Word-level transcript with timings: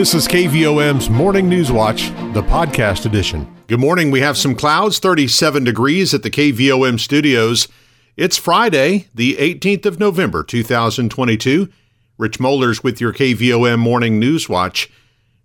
This 0.00 0.14
is 0.14 0.26
KVOM's 0.26 1.10
Morning 1.10 1.46
News 1.46 1.70
Watch, 1.70 2.08
the 2.32 2.42
podcast 2.42 3.04
edition. 3.04 3.46
Good 3.66 3.80
morning. 3.80 4.10
We 4.10 4.20
have 4.20 4.38
some 4.38 4.54
clouds, 4.54 4.98
37 4.98 5.62
degrees 5.64 6.14
at 6.14 6.22
the 6.22 6.30
KVOM 6.30 6.98
studios. 6.98 7.68
It's 8.16 8.38
Friday, 8.38 9.08
the 9.14 9.36
18th 9.36 9.84
of 9.84 10.00
November, 10.00 10.42
2022. 10.42 11.68
Rich 12.16 12.38
Mollers 12.38 12.82
with 12.82 12.98
your 12.98 13.12
KVOM 13.12 13.78
Morning 13.78 14.18
News 14.18 14.48
Watch. 14.48 14.90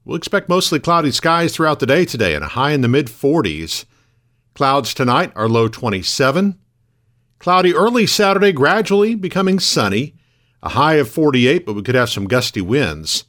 We'll 0.05 0.15
expect 0.15 0.47
mostly 0.47 0.79
cloudy 0.79 1.11
skies 1.11 1.53
throughout 1.53 1.81
the 1.81 1.85
day 1.85 2.05
today 2.05 2.33
and 2.33 2.45
a 2.45 2.47
high 2.47 2.71
in 2.71 2.79
the 2.79 2.87
mid 2.87 3.07
40s. 3.07 3.83
Clouds 4.53 4.93
tonight 4.93 5.33
are 5.35 5.49
low 5.49 5.67
27. 5.67 6.57
Cloudy 7.39 7.75
early 7.75 8.07
Saturday, 8.07 8.53
gradually 8.53 9.15
becoming 9.15 9.59
sunny. 9.59 10.15
A 10.63 10.69
high 10.69 10.93
of 10.93 11.09
48, 11.09 11.65
but 11.65 11.73
we 11.73 11.81
could 11.81 11.95
have 11.95 12.09
some 12.09 12.25
gusty 12.25 12.61
winds. 12.61 13.25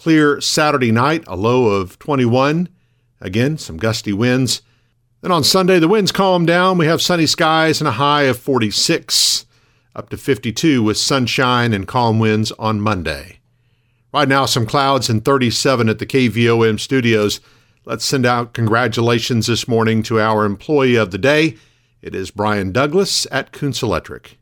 Clear 0.00 0.40
Saturday 0.40 0.90
night, 0.92 1.24
a 1.26 1.36
low 1.36 1.66
of 1.66 1.98
21. 1.98 2.70
Again, 3.20 3.58
some 3.58 3.76
gusty 3.76 4.14
winds. 4.14 4.62
Then 5.20 5.30
on 5.30 5.44
Sunday, 5.44 5.78
the 5.78 5.88
winds 5.88 6.10
calm 6.10 6.46
down. 6.46 6.78
We 6.78 6.86
have 6.86 7.02
sunny 7.02 7.26
skies 7.26 7.82
and 7.82 7.88
a 7.88 7.90
high 7.92 8.22
of 8.22 8.38
46, 8.38 9.44
up 9.94 10.08
to 10.08 10.16
52 10.16 10.82
with 10.82 10.96
sunshine 10.96 11.74
and 11.74 11.86
calm 11.86 12.18
winds 12.18 12.50
on 12.52 12.80
Monday. 12.80 13.40
Right 14.10 14.26
now, 14.26 14.46
some 14.46 14.64
clouds 14.64 15.10
and 15.10 15.22
37 15.22 15.90
at 15.90 15.98
the 15.98 16.06
KVOM 16.06 16.80
studios. 16.80 17.40
Let's 17.84 18.06
send 18.06 18.24
out 18.24 18.54
congratulations 18.54 19.48
this 19.48 19.68
morning 19.68 20.02
to 20.04 20.18
our 20.18 20.46
employee 20.46 20.96
of 20.96 21.10
the 21.10 21.18
day. 21.18 21.58
It 22.00 22.14
is 22.14 22.30
Brian 22.30 22.72
Douglas 22.72 23.26
at 23.30 23.52
Koontz 23.52 23.82
Electric. 23.82 24.38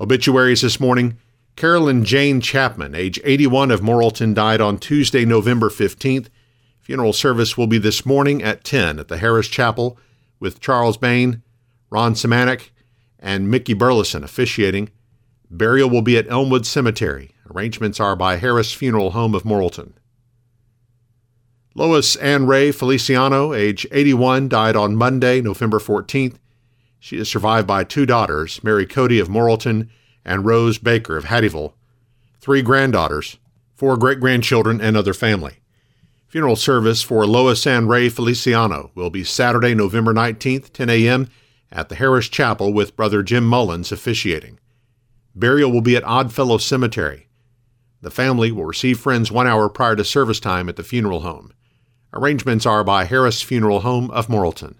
Obituaries 0.00 0.62
this 0.62 0.80
morning. 0.80 1.16
Carolyn 1.60 2.06
Jane 2.06 2.40
Chapman, 2.40 2.94
age 2.94 3.20
81 3.22 3.70
of 3.70 3.82
Morrilton, 3.82 4.32
died 4.32 4.62
on 4.62 4.78
Tuesday, 4.78 5.26
November 5.26 5.68
15th. 5.68 6.28
Funeral 6.80 7.12
service 7.12 7.54
will 7.54 7.66
be 7.66 7.76
this 7.76 8.06
morning 8.06 8.42
at 8.42 8.64
10 8.64 8.98
at 8.98 9.08
the 9.08 9.18
Harris 9.18 9.46
Chapel 9.46 9.98
with 10.38 10.60
Charles 10.60 10.96
Bain, 10.96 11.42
Ron 11.90 12.14
Semanek, 12.14 12.70
and 13.18 13.50
Mickey 13.50 13.74
Burleson 13.74 14.24
officiating. 14.24 14.88
Burial 15.50 15.90
will 15.90 16.00
be 16.00 16.16
at 16.16 16.30
Elmwood 16.30 16.64
Cemetery. 16.64 17.32
Arrangements 17.50 18.00
are 18.00 18.16
by 18.16 18.36
Harris 18.36 18.72
Funeral 18.72 19.10
Home 19.10 19.34
of 19.34 19.42
Morrilton. 19.42 19.92
Lois 21.74 22.16
Ann 22.16 22.46
Ray 22.46 22.72
Feliciano, 22.72 23.52
age 23.52 23.86
81, 23.92 24.48
died 24.48 24.76
on 24.76 24.96
Monday, 24.96 25.42
November 25.42 25.78
14th. 25.78 26.36
She 26.98 27.18
is 27.18 27.28
survived 27.28 27.66
by 27.66 27.84
two 27.84 28.06
daughters, 28.06 28.64
Mary 28.64 28.86
Cody 28.86 29.18
of 29.18 29.28
Morrilton 29.28 29.90
and 30.24 30.44
Rose 30.44 30.78
Baker 30.78 31.16
of 31.16 31.24
Hattieville, 31.24 31.72
three 32.40 32.62
granddaughters, 32.62 33.38
four 33.74 33.96
great 33.96 34.20
grandchildren, 34.20 34.80
and 34.80 34.96
other 34.96 35.14
family. 35.14 35.58
Funeral 36.28 36.56
service 36.56 37.02
for 37.02 37.26
Lois 37.26 37.66
Ann 37.66 37.88
Ray 37.88 38.08
Feliciano 38.08 38.92
will 38.94 39.10
be 39.10 39.24
Saturday, 39.24 39.74
November 39.74 40.14
19th, 40.14 40.72
10 40.72 40.88
a.m. 40.88 41.28
at 41.72 41.88
the 41.88 41.96
Harris 41.96 42.28
Chapel 42.28 42.72
with 42.72 42.94
Brother 42.94 43.22
Jim 43.22 43.44
Mullins 43.44 43.90
officiating. 43.90 44.60
Burial 45.34 45.72
will 45.72 45.80
be 45.80 45.96
at 45.96 46.04
Oddfellow 46.04 46.58
Cemetery. 46.58 47.28
The 48.02 48.10
family 48.10 48.52
will 48.52 48.64
receive 48.64 48.98
friends 48.98 49.32
one 49.32 49.46
hour 49.46 49.68
prior 49.68 49.96
to 49.96 50.04
service 50.04 50.40
time 50.40 50.68
at 50.68 50.76
the 50.76 50.82
funeral 50.82 51.20
home. 51.20 51.52
Arrangements 52.12 52.66
are 52.66 52.82
by 52.82 53.04
Harris 53.04 53.42
Funeral 53.42 53.80
Home 53.80 54.10
of 54.10 54.28
Morrilton. 54.28 54.74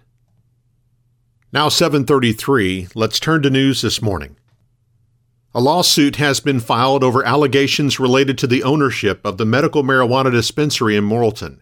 Now 1.53 1.67
7:33, 1.67 2.89
let's 2.95 3.19
turn 3.19 3.41
to 3.41 3.49
news 3.49 3.81
this 3.81 4.01
morning. 4.01 4.37
A 5.53 5.59
lawsuit 5.59 6.15
has 6.15 6.39
been 6.39 6.61
filed 6.61 7.03
over 7.03 7.25
allegations 7.25 7.99
related 7.99 8.37
to 8.37 8.47
the 8.47 8.63
ownership 8.63 9.19
of 9.25 9.37
the 9.37 9.45
medical 9.45 9.83
marijuana 9.83 10.31
dispensary 10.31 10.95
in 10.95 11.03
Morrilton. 11.03 11.59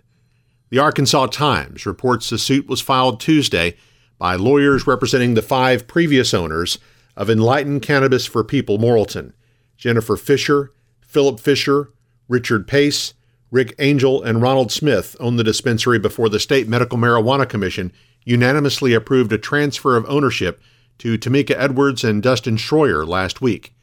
The 0.70 0.78
Arkansas 0.78 1.26
Times 1.28 1.88
reports 1.88 2.30
the 2.30 2.38
suit 2.38 2.68
was 2.68 2.82
filed 2.82 3.20
Tuesday 3.20 3.76
by 4.20 4.36
lawyers 4.36 4.86
representing 4.86 5.34
the 5.34 5.42
five 5.42 5.88
previous 5.88 6.36
owners 6.36 6.78
of 7.18 7.32
Enlightened 7.32 7.82
Cannabis 7.82 8.28
for 8.28 8.44
People 8.44 8.78
Morrilton 8.78 9.34
Jennifer 9.76 10.18
Fisher, 10.18 10.72
Philip 11.02 11.40
Fisher, 11.40 11.92
Richard 12.28 12.68
Pace, 12.68 13.16
Rick 13.50 13.74
Angel, 13.80 14.22
and 14.22 14.40
Ronald 14.40 14.72
Smith 14.72 15.16
owned 15.20 15.40
the 15.40 15.44
dispensary 15.44 15.98
before 15.98 16.30
the 16.30 16.40
State 16.40 16.68
Medical 16.68 17.00
Marijuana 17.00 17.50
Commission 17.50 17.92
unanimously 18.24 18.94
approved 18.94 19.34
a 19.34 19.40
transfer 19.40 19.98
of 19.98 20.08
ownership 20.08 20.62
to 21.00 21.18
Tamika 21.18 21.56
Edwards 21.58 22.04
and 22.04 22.22
Dustin 22.22 22.58
Schroyer 22.58 23.08
last 23.08 23.42
week. 23.42 23.74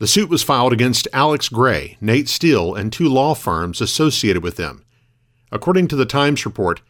The 0.00 0.06
suit 0.06 0.30
was 0.30 0.42
filed 0.42 0.72
against 0.72 1.08
Alex 1.12 1.50
Gray, 1.50 1.98
Nate 2.00 2.26
Steele, 2.26 2.74
and 2.74 2.90
two 2.90 3.06
law 3.06 3.34
firms 3.34 3.82
associated 3.82 4.42
with 4.42 4.56
them. 4.56 4.82
According 5.52 5.88
to 5.88 5.96
the 5.96 6.06
Times 6.06 6.46
report, 6.46 6.80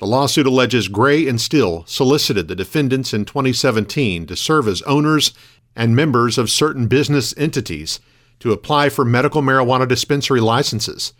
the 0.00 0.06
lawsuit 0.06 0.48
alleges 0.48 0.88
Gray 0.88 1.28
and 1.28 1.40
Steele 1.40 1.84
solicited 1.86 2.48
the 2.48 2.56
defendants 2.56 3.14
in 3.14 3.24
2017 3.24 4.26
to 4.26 4.34
serve 4.34 4.66
as 4.66 4.82
owners 4.82 5.32
and 5.76 5.94
members 5.94 6.38
of 6.38 6.50
certain 6.50 6.88
business 6.88 7.32
entities 7.36 8.00
to 8.40 8.50
apply 8.50 8.88
for 8.88 9.04
medical 9.04 9.42
marijuana 9.42 9.86
dispensary 9.86 10.40
licenses. 10.40 11.12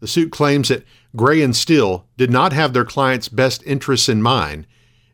The 0.00 0.08
suit 0.08 0.32
claims 0.32 0.70
that 0.70 0.86
Gray 1.14 1.42
and 1.42 1.54
Steele 1.54 2.06
did 2.16 2.30
not 2.30 2.54
have 2.54 2.72
their 2.72 2.86
clients' 2.86 3.28
best 3.28 3.62
interests 3.66 4.08
in 4.08 4.22
mind 4.22 4.66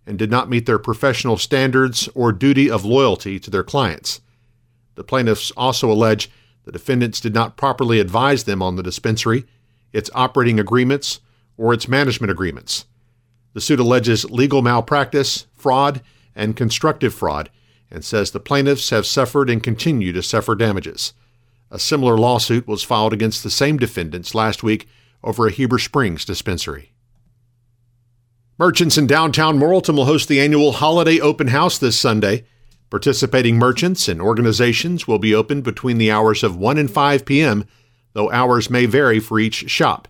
and 0.06 0.16
did 0.16 0.30
not 0.30 0.48
meet 0.48 0.66
their 0.66 0.78
professional 0.78 1.38
standards 1.38 2.08
or 2.14 2.30
duty 2.30 2.70
of 2.70 2.84
loyalty 2.84 3.40
to 3.40 3.50
their 3.50 3.64
clients. 3.64 4.20
The 4.94 5.04
plaintiffs 5.04 5.50
also 5.56 5.90
allege 5.90 6.30
the 6.64 6.72
defendants 6.72 7.20
did 7.20 7.34
not 7.34 7.56
properly 7.56 7.98
advise 7.98 8.44
them 8.44 8.62
on 8.62 8.76
the 8.76 8.82
dispensary, 8.82 9.44
its 9.92 10.10
operating 10.14 10.60
agreements, 10.60 11.20
or 11.56 11.72
its 11.72 11.88
management 11.88 12.30
agreements. 12.30 12.86
The 13.52 13.60
suit 13.60 13.80
alleges 13.80 14.30
legal 14.30 14.62
malpractice, 14.62 15.46
fraud, 15.54 16.02
and 16.34 16.56
constructive 16.56 17.12
fraud, 17.12 17.50
and 17.90 18.04
says 18.04 18.30
the 18.30 18.40
plaintiffs 18.40 18.90
have 18.90 19.04
suffered 19.04 19.50
and 19.50 19.62
continue 19.62 20.12
to 20.12 20.22
suffer 20.22 20.54
damages. 20.54 21.12
A 21.70 21.78
similar 21.78 22.16
lawsuit 22.16 22.66
was 22.66 22.82
filed 22.82 23.12
against 23.12 23.42
the 23.42 23.50
same 23.50 23.76
defendants 23.76 24.34
last 24.34 24.62
week 24.62 24.88
over 25.22 25.46
a 25.46 25.50
Heber 25.50 25.78
Springs 25.78 26.24
dispensary. 26.24 26.92
Merchants 28.58 28.98
in 28.98 29.06
downtown 29.06 29.58
Morrilton 29.58 29.96
will 29.96 30.04
host 30.04 30.28
the 30.28 30.40
annual 30.40 30.72
Holiday 30.72 31.20
Open 31.20 31.48
House 31.48 31.78
this 31.78 31.98
Sunday. 31.98 32.44
Participating 32.92 33.56
merchants 33.56 34.06
and 34.06 34.20
organizations 34.20 35.08
will 35.08 35.18
be 35.18 35.34
open 35.34 35.62
between 35.62 35.96
the 35.96 36.10
hours 36.10 36.42
of 36.42 36.58
1 36.58 36.76
and 36.76 36.90
5 36.90 37.24
p.m., 37.24 37.64
though 38.12 38.30
hours 38.30 38.68
may 38.68 38.84
vary 38.84 39.18
for 39.18 39.40
each 39.40 39.70
shop. 39.70 40.08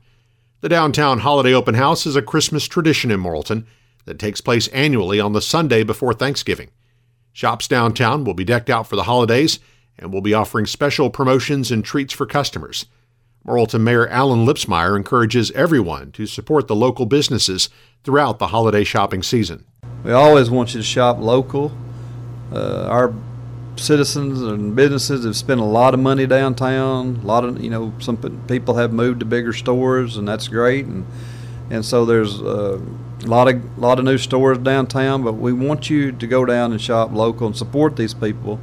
The 0.63 0.69
Downtown 0.69 1.21
Holiday 1.21 1.55
Open 1.55 1.77
House 1.77 2.07
is 2.07 2.17
a 2.17 2.23
Christmas 2.23 2.67
tradition 2.67 3.13
in 3.13 3.21
Morrilton 3.21 3.67
that 4.05 4.19
takes 4.19 4.41
place 4.41 4.67
annually 4.67 5.21
on 5.21 5.33
the 5.33 5.41
Sunday 5.41 5.85
before 5.85 6.13
Thanksgiving. 6.13 6.71
Shops 7.33 7.69
downtown 7.69 8.25
will 8.25 8.35
be 8.35 8.43
decked 8.43 8.69
out 8.69 8.89
for 8.89 8.97
the 8.97 9.05
holidays 9.05 9.61
and 9.97 10.13
will 10.13 10.21
be 10.21 10.35
offering 10.35 10.67
special 10.67 11.09
promotions 11.09 11.71
and 11.71 11.85
treats 11.85 12.13
for 12.13 12.27
customers. 12.27 12.87
Morrilton 13.47 13.83
Mayor 13.83 14.09
Alan 14.09 14.45
Lipsmeyer 14.45 14.97
encourages 14.97 15.53
everyone 15.53 16.11
to 16.11 16.27
support 16.27 16.67
the 16.67 16.75
local 16.75 17.07
businesses 17.07 17.69
throughout 18.03 18.41
the 18.41 18.49
holiday 18.49 18.83
shopping 18.83 19.23
season. 19.23 19.67
We 20.03 20.11
always 20.11 20.51
want 20.51 20.75
you 20.75 20.81
to 20.81 20.85
shop 20.85 21.21
local 21.21 21.71
uh, 22.53 22.87
our 22.89 23.15
citizens 23.77 24.43
and 24.43 24.77
businesses 24.77 25.25
have 25.25 25.37
spent 25.37 25.61
a 25.61 25.65
lot 25.65 25.95
of 25.95 26.01
money 26.01 26.27
downtown. 26.27 27.21
A 27.23 27.27
lot 27.27 27.45
of 27.45 27.63
you 27.63 27.71
know 27.71 27.93
some 27.99 28.17
people 28.47 28.75
have 28.75 28.93
moved 28.93 29.21
to 29.21 29.27
bigger 29.27 29.53
stores, 29.53 30.17
and 30.17 30.27
that's 30.27 30.49
great. 30.49 30.87
And 30.87 31.07
and 31.71 31.85
so 31.85 32.05
there's 32.05 32.41
uh, 32.41 32.81
a 33.25 33.27
lot 33.27 33.49
of 33.49 33.79
lot 33.79 33.99
of 33.99 34.05
new 34.05 34.19
stores 34.19 34.59
downtown. 34.59 35.23
But 35.23 35.35
we 35.35 35.53
want 35.53 35.91
you 35.91 36.13
to 36.13 36.27
go 36.27 36.45
down 36.45 36.73
and 36.73 36.81
shop 36.81 37.13
local 37.13 37.47
and 37.47 37.57
support 37.57 37.97
these 37.97 38.15
people. 38.15 38.61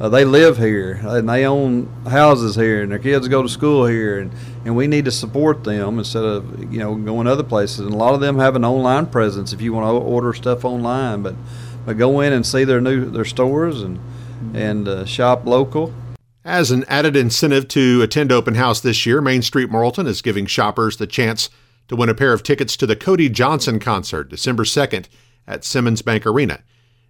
Uh, 0.00 0.08
they 0.08 0.24
live 0.24 0.56
here 0.56 0.98
and 1.02 1.28
they 1.28 1.44
own 1.44 1.86
houses 2.08 2.56
here, 2.56 2.82
and 2.82 2.90
their 2.90 2.98
kids 2.98 3.28
go 3.28 3.42
to 3.42 3.48
school 3.50 3.84
here, 3.84 4.18
and, 4.18 4.32
and 4.64 4.74
we 4.74 4.86
need 4.86 5.04
to 5.04 5.10
support 5.10 5.62
them 5.62 5.98
instead 5.98 6.24
of 6.24 6.72
you 6.72 6.78
know 6.78 6.94
going 6.94 7.26
other 7.26 7.42
places. 7.42 7.80
And 7.80 7.92
a 7.92 7.96
lot 7.96 8.14
of 8.14 8.20
them 8.20 8.38
have 8.38 8.56
an 8.56 8.64
online 8.64 9.06
presence 9.06 9.52
if 9.52 9.60
you 9.60 9.74
want 9.74 9.84
to 9.84 9.90
order 9.90 10.32
stuff 10.32 10.64
online, 10.64 11.22
but 11.22 11.34
go 11.94 12.20
in 12.20 12.32
and 12.32 12.44
see 12.46 12.64
their 12.64 12.80
new 12.80 13.10
their 13.10 13.24
stores 13.24 13.82
and 13.82 13.98
and 14.54 14.88
uh, 14.88 15.04
shop 15.04 15.46
local. 15.46 15.92
As 16.44 16.70
an 16.70 16.84
added 16.88 17.16
incentive 17.16 17.68
to 17.68 18.02
attend 18.02 18.32
open 18.32 18.54
house 18.54 18.80
this 18.80 19.04
year, 19.04 19.20
Main 19.20 19.42
Street 19.42 19.70
Morrilton 19.70 20.06
is 20.06 20.22
giving 20.22 20.46
shoppers 20.46 20.96
the 20.96 21.06
chance 21.06 21.50
to 21.88 21.96
win 21.96 22.08
a 22.08 22.14
pair 22.14 22.32
of 22.32 22.42
tickets 22.42 22.76
to 22.78 22.86
the 22.86 22.96
Cody 22.96 23.28
Johnson 23.28 23.78
concert 23.78 24.30
December 24.30 24.64
2nd 24.64 25.06
at 25.46 25.64
Simmons 25.64 26.02
Bank 26.02 26.24
Arena. 26.24 26.62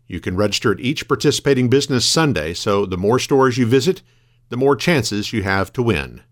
You 0.07 0.19
can 0.19 0.37
register 0.37 0.73
at 0.73 0.81
each 0.81 1.07
participating 1.07 1.69
business 1.69 2.05
Sunday, 2.05 2.55
so 2.55 2.85
the 2.85 2.97
more 2.97 3.21
stores 3.21 3.57
you 3.57 3.67
visit, 3.67 4.03
the 4.49 4.57
more 4.57 4.75
chances 4.75 5.33
you 5.33 5.45
have 5.45 5.73
to 5.75 5.83
win. 5.83 6.23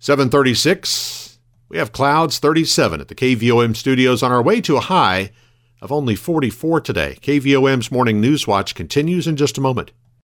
736. 0.00 1.38
We 1.70 1.78
have 1.78 1.92
clouds 1.92 2.38
37 2.38 3.00
at 3.00 3.08
the 3.08 3.14
KVOM 3.14 3.76
studios 3.76 4.22
on 4.22 4.32
our 4.32 4.42
way 4.42 4.60
to 4.62 4.76
a 4.76 4.80
high 4.80 5.30
of 5.80 5.92
only 5.92 6.14
44 6.14 6.80
today. 6.80 7.18
KVOM's 7.20 7.90
Morning 7.90 8.20
News 8.20 8.46
Watch 8.46 8.74
continues 8.74 9.26
in 9.26 9.36
just 9.36 9.58
a 9.58 9.60
moment. 9.60 9.92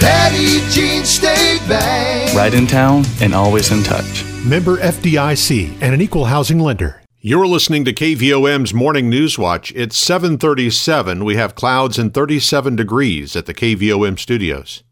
Petit 0.00 0.66
Jean 0.70 1.04
State 1.04 1.60
Bank. 1.68 2.34
Right 2.34 2.54
in 2.54 2.66
town 2.66 3.04
and 3.20 3.34
always 3.34 3.70
in 3.70 3.82
touch. 3.82 4.24
Member 4.46 4.78
FDIC 4.78 5.76
and 5.82 5.94
an 5.94 6.00
equal 6.00 6.24
housing 6.24 6.58
lender. 6.58 7.02
You're 7.20 7.46
listening 7.46 7.84
to 7.84 7.92
KVOM's 7.92 8.72
Morning 8.72 9.10
News 9.10 9.38
Watch. 9.38 9.72
It's 9.76 9.98
737. 9.98 11.22
We 11.22 11.36
have 11.36 11.54
clouds 11.54 11.98
and 11.98 12.14
37 12.14 12.76
degrees 12.76 13.36
at 13.36 13.44
the 13.44 13.52
KVOM 13.52 14.18
studios. 14.18 14.82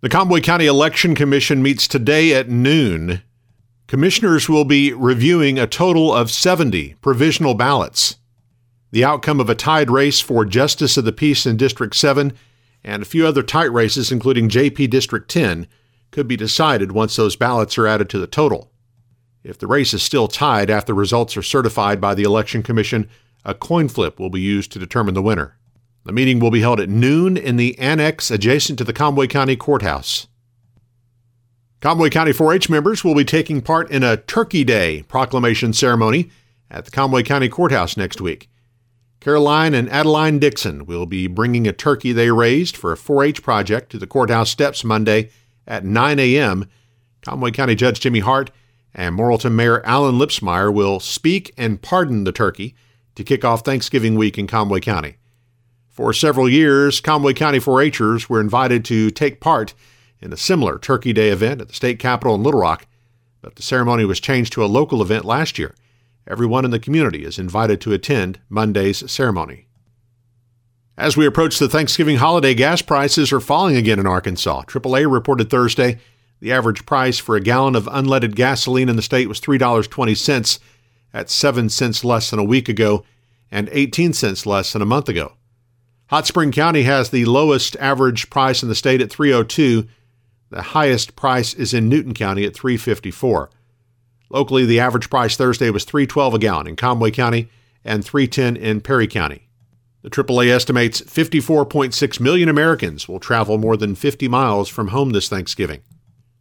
The 0.00 0.08
Conway 0.08 0.40
County 0.40 0.64
Election 0.64 1.14
Commission 1.14 1.62
meets 1.62 1.86
today 1.86 2.32
at 2.32 2.48
noon. 2.48 3.22
Commissioners 3.88 4.48
will 4.48 4.64
be 4.64 4.94
reviewing 4.94 5.58
a 5.58 5.66
total 5.66 6.14
of 6.14 6.30
70 6.30 6.94
provisional 7.02 7.52
ballots. 7.52 8.16
The 8.90 9.04
outcome 9.04 9.38
of 9.38 9.50
a 9.50 9.54
tied 9.54 9.90
race 9.90 10.20
for 10.20 10.46
Justice 10.46 10.96
of 10.96 11.04
the 11.04 11.12
Peace 11.12 11.44
in 11.44 11.58
District 11.58 11.94
7 11.94 12.32
and 12.84 13.02
a 13.02 13.06
few 13.06 13.26
other 13.26 13.42
tight 13.42 13.72
races, 13.72 14.12
including 14.12 14.48
JP 14.48 14.90
District 14.90 15.28
10, 15.30 15.66
could 16.10 16.28
be 16.28 16.36
decided 16.36 16.92
once 16.92 17.16
those 17.16 17.36
ballots 17.36 17.76
are 17.78 17.86
added 17.86 18.08
to 18.10 18.18
the 18.18 18.26
total. 18.26 18.70
If 19.44 19.58
the 19.58 19.66
race 19.66 19.94
is 19.94 20.02
still 20.02 20.28
tied 20.28 20.70
after 20.70 20.94
results 20.94 21.36
are 21.36 21.42
certified 21.42 22.00
by 22.00 22.14
the 22.14 22.22
Election 22.22 22.62
Commission, 22.62 23.08
a 23.44 23.54
coin 23.54 23.88
flip 23.88 24.18
will 24.18 24.30
be 24.30 24.40
used 24.40 24.72
to 24.72 24.78
determine 24.78 25.14
the 25.14 25.22
winner. 25.22 25.56
The 26.04 26.12
meeting 26.12 26.38
will 26.38 26.50
be 26.50 26.60
held 26.60 26.80
at 26.80 26.88
noon 26.88 27.36
in 27.36 27.56
the 27.56 27.78
annex 27.78 28.30
adjacent 28.30 28.78
to 28.78 28.84
the 28.84 28.92
Conway 28.92 29.26
County 29.26 29.56
Courthouse. 29.56 30.26
Conway 31.80 32.10
County 32.10 32.32
4 32.32 32.54
H 32.54 32.70
members 32.70 33.04
will 33.04 33.14
be 33.14 33.24
taking 33.24 33.60
part 33.60 33.90
in 33.90 34.02
a 34.02 34.16
Turkey 34.16 34.64
Day 34.64 35.02
proclamation 35.02 35.72
ceremony 35.72 36.30
at 36.70 36.84
the 36.84 36.90
Conway 36.90 37.22
County 37.22 37.48
Courthouse 37.48 37.96
next 37.96 38.20
week. 38.20 38.48
Caroline 39.20 39.74
and 39.74 39.90
Adeline 39.90 40.38
Dixon 40.38 40.86
will 40.86 41.06
be 41.06 41.26
bringing 41.26 41.66
a 41.66 41.72
turkey 41.72 42.12
they 42.12 42.30
raised 42.30 42.76
for 42.76 42.92
a 42.92 42.96
4 42.96 43.24
H 43.24 43.42
project 43.42 43.90
to 43.90 43.98
the 43.98 44.06
courthouse 44.06 44.50
steps 44.50 44.84
Monday 44.84 45.30
at 45.66 45.84
9 45.84 46.18
a.m. 46.18 46.68
Conway 47.22 47.50
County 47.50 47.74
Judge 47.74 48.00
Jimmy 48.00 48.20
Hart 48.20 48.50
and 48.94 49.18
Morrilton 49.18 49.52
Mayor 49.52 49.84
Alan 49.84 50.16
Lipsmeyer 50.16 50.72
will 50.72 51.00
speak 51.00 51.52
and 51.58 51.82
pardon 51.82 52.24
the 52.24 52.32
turkey 52.32 52.74
to 53.16 53.24
kick 53.24 53.44
off 53.44 53.64
Thanksgiving 53.64 54.14
week 54.14 54.38
in 54.38 54.46
Conway 54.46 54.80
County. 54.80 55.16
For 55.88 56.12
several 56.12 56.48
years, 56.48 57.00
Conway 57.00 57.34
County 57.34 57.58
4 57.58 57.90
Hers 57.90 58.28
were 58.28 58.40
invited 58.40 58.84
to 58.84 59.10
take 59.10 59.40
part 59.40 59.74
in 60.20 60.32
a 60.32 60.36
similar 60.36 60.78
Turkey 60.78 61.12
Day 61.12 61.30
event 61.30 61.60
at 61.60 61.68
the 61.68 61.74
state 61.74 61.98
capitol 61.98 62.36
in 62.36 62.44
Little 62.44 62.60
Rock, 62.60 62.86
but 63.42 63.56
the 63.56 63.62
ceremony 63.62 64.04
was 64.04 64.20
changed 64.20 64.52
to 64.52 64.64
a 64.64 64.66
local 64.66 65.02
event 65.02 65.24
last 65.24 65.58
year. 65.58 65.74
Everyone 66.28 66.66
in 66.66 66.70
the 66.70 66.78
community 66.78 67.24
is 67.24 67.38
invited 67.38 67.80
to 67.80 67.92
attend 67.92 68.38
Monday's 68.50 69.10
ceremony. 69.10 69.66
As 70.96 71.16
we 71.16 71.24
approach 71.24 71.58
the 71.58 71.68
Thanksgiving 71.68 72.18
holiday, 72.18 72.52
gas 72.52 72.82
prices 72.82 73.32
are 73.32 73.40
falling 73.40 73.76
again 73.76 73.98
in 73.98 74.06
Arkansas. 74.06 74.64
AAA 74.64 75.10
reported 75.10 75.48
Thursday 75.48 75.98
the 76.40 76.52
average 76.52 76.86
price 76.86 77.18
for 77.18 77.34
a 77.34 77.40
gallon 77.40 77.74
of 77.74 77.86
unleaded 77.86 78.34
gasoline 78.34 78.88
in 78.88 78.96
the 78.96 79.02
state 79.02 79.28
was 79.28 79.40
$3.20, 79.40 80.58
at 81.14 81.30
7 81.30 81.68
cents 81.68 82.04
less 82.04 82.30
than 82.30 82.38
a 82.38 82.44
week 82.44 82.68
ago 82.68 83.04
and 83.50 83.68
18 83.72 84.12
cents 84.12 84.44
less 84.44 84.72
than 84.72 84.82
a 84.82 84.86
month 84.86 85.08
ago. 85.08 85.32
Hot 86.08 86.26
Spring 86.26 86.52
County 86.52 86.82
has 86.82 87.10
the 87.10 87.24
lowest 87.24 87.74
average 87.76 88.28
price 88.28 88.62
in 88.62 88.68
the 88.68 88.74
state 88.74 89.00
at 89.00 89.10
302. 89.10 89.88
The 90.50 90.62
highest 90.62 91.16
price 91.16 91.54
is 91.54 91.72
in 91.72 91.88
Newton 91.88 92.14
County 92.14 92.44
at 92.44 92.54
354. 92.54 93.50
Locally, 94.30 94.66
the 94.66 94.80
average 94.80 95.10
price 95.10 95.36
Thursday 95.36 95.70
was 95.70 95.84
312 95.84 96.34
a 96.34 96.38
gallon 96.38 96.66
in 96.66 96.76
Conway 96.76 97.10
County 97.10 97.48
and 97.84 98.04
310 98.04 98.56
in 98.56 98.80
Perry 98.80 99.06
County. 99.06 99.48
The 100.02 100.10
AAA 100.10 100.48
estimates 100.48 101.00
54.6 101.00 102.20
million 102.20 102.48
Americans 102.48 103.08
will 103.08 103.18
travel 103.18 103.58
more 103.58 103.76
than 103.76 103.94
50 103.94 104.28
miles 104.28 104.68
from 104.68 104.88
home 104.88 105.10
this 105.10 105.28
Thanksgiving. 105.28 105.80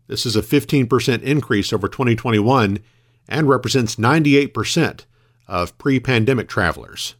This 0.07 0.25
is 0.25 0.35
a 0.35 0.41
15% 0.41 1.21
increase 1.23 1.73
over 1.73 1.87
2021 1.87 2.79
and 3.27 3.49
represents 3.49 3.95
98% 3.95 5.05
of 5.47 5.77
pre 5.77 5.99
pandemic 5.99 6.47
travelers. 6.47 7.15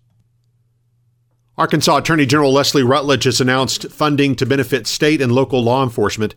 Arkansas 1.58 1.98
Attorney 1.98 2.28
General 2.28 2.54
Leslie 2.54 2.84
Rutledge 2.84 3.24
has 3.24 3.42
announced 3.42 3.90
funding 3.90 4.36
to 4.36 4.46
benefit 4.46 4.86
state 4.86 5.22
and 5.22 5.32
local 5.32 5.64
law 5.64 5.84
enforcement 5.84 6.36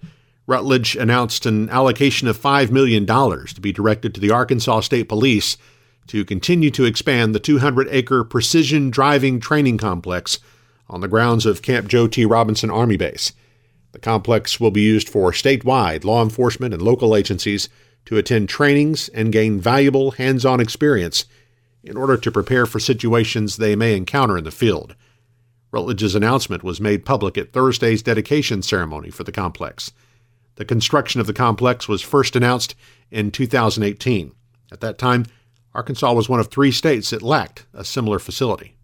Rutledge 0.50 0.96
announced 0.96 1.46
an 1.46 1.70
allocation 1.70 2.26
of 2.26 2.36
$5 2.36 2.72
million 2.72 3.06
to 3.06 3.60
be 3.60 3.70
directed 3.70 4.12
to 4.12 4.20
the 4.20 4.32
Arkansas 4.32 4.80
State 4.80 5.08
Police 5.08 5.56
to 6.08 6.24
continue 6.24 6.72
to 6.72 6.84
expand 6.84 7.36
the 7.36 7.38
200 7.38 7.86
acre 7.92 8.24
precision 8.24 8.90
driving 8.90 9.38
training 9.38 9.78
complex 9.78 10.40
on 10.88 11.02
the 11.02 11.06
grounds 11.06 11.46
of 11.46 11.62
Camp 11.62 11.86
Joe 11.86 12.08
T. 12.08 12.24
Robinson 12.24 12.68
Army 12.68 12.96
Base. 12.96 13.32
The 13.92 14.00
complex 14.00 14.58
will 14.58 14.72
be 14.72 14.80
used 14.80 15.08
for 15.08 15.30
statewide 15.30 16.02
law 16.02 16.20
enforcement 16.20 16.74
and 16.74 16.82
local 16.82 17.14
agencies 17.14 17.68
to 18.06 18.16
attend 18.16 18.48
trainings 18.48 19.08
and 19.10 19.32
gain 19.32 19.60
valuable 19.60 20.10
hands 20.10 20.44
on 20.44 20.58
experience 20.58 21.26
in 21.84 21.96
order 21.96 22.16
to 22.16 22.32
prepare 22.32 22.66
for 22.66 22.80
situations 22.80 23.56
they 23.56 23.76
may 23.76 23.96
encounter 23.96 24.36
in 24.36 24.42
the 24.42 24.50
field. 24.50 24.96
Rutledge's 25.70 26.16
announcement 26.16 26.64
was 26.64 26.80
made 26.80 27.04
public 27.04 27.38
at 27.38 27.52
Thursday's 27.52 28.02
dedication 28.02 28.62
ceremony 28.62 29.10
for 29.10 29.22
the 29.22 29.30
complex. 29.30 29.92
The 30.60 30.66
construction 30.66 31.22
of 31.22 31.26
the 31.26 31.32
complex 31.32 31.88
was 31.88 32.02
first 32.02 32.36
announced 32.36 32.74
in 33.10 33.30
2018. 33.30 34.32
At 34.70 34.80
that 34.82 34.98
time, 34.98 35.24
Arkansas 35.74 36.12
was 36.12 36.28
one 36.28 36.38
of 36.38 36.48
three 36.48 36.70
states 36.70 37.08
that 37.08 37.22
lacked 37.22 37.64
a 37.72 37.82
similar 37.82 38.18
facility. 38.18 38.76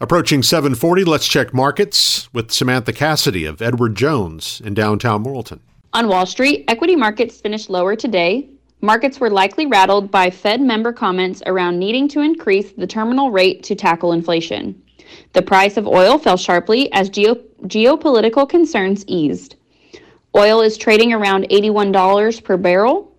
Approaching 0.00 0.42
740, 0.42 1.04
let's 1.04 1.28
check 1.28 1.52
markets 1.52 2.32
with 2.32 2.50
Samantha 2.50 2.94
Cassidy 2.94 3.44
of 3.44 3.60
Edward 3.60 3.94
Jones 3.94 4.62
in 4.64 4.72
downtown 4.72 5.22
Morrilton. 5.22 5.60
On 5.92 6.08
Wall 6.08 6.24
Street, 6.24 6.64
equity 6.66 6.96
markets 6.96 7.38
finished 7.38 7.68
lower 7.68 7.94
today. 7.94 8.48
Markets 8.80 9.20
were 9.20 9.28
likely 9.28 9.66
rattled 9.66 10.10
by 10.10 10.30
Fed 10.30 10.62
member 10.62 10.94
comments 10.94 11.42
around 11.44 11.78
needing 11.78 12.08
to 12.08 12.22
increase 12.22 12.72
the 12.72 12.86
terminal 12.86 13.30
rate 13.30 13.62
to 13.64 13.74
tackle 13.74 14.14
inflation. 14.14 14.82
The 15.34 15.42
price 15.42 15.76
of 15.76 15.86
oil 15.86 16.16
fell 16.16 16.38
sharply 16.38 16.90
as 16.94 17.10
geo- 17.10 17.34
geopolitical 17.64 18.48
concerns 18.48 19.04
eased. 19.06 19.56
Oil 20.36 20.60
is 20.60 20.76
trading 20.76 21.12
around 21.12 21.48
$81 21.50 22.44
per 22.44 22.56
barrel. 22.56 23.12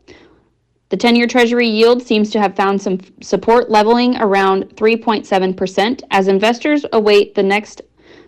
The 0.89 0.97
10 0.97 1.15
year 1.15 1.27
Treasury 1.27 1.67
yield 1.67 2.01
seems 2.01 2.31
to 2.31 2.39
have 2.39 2.55
found 2.55 2.81
some 2.81 2.99
support 3.21 3.69
leveling 3.69 4.17
around 4.17 4.75
3.7% 4.75 6.01
as 6.11 6.27
investors 6.27 6.85
await 6.93 7.35
the 7.35 7.43
next 7.43 7.81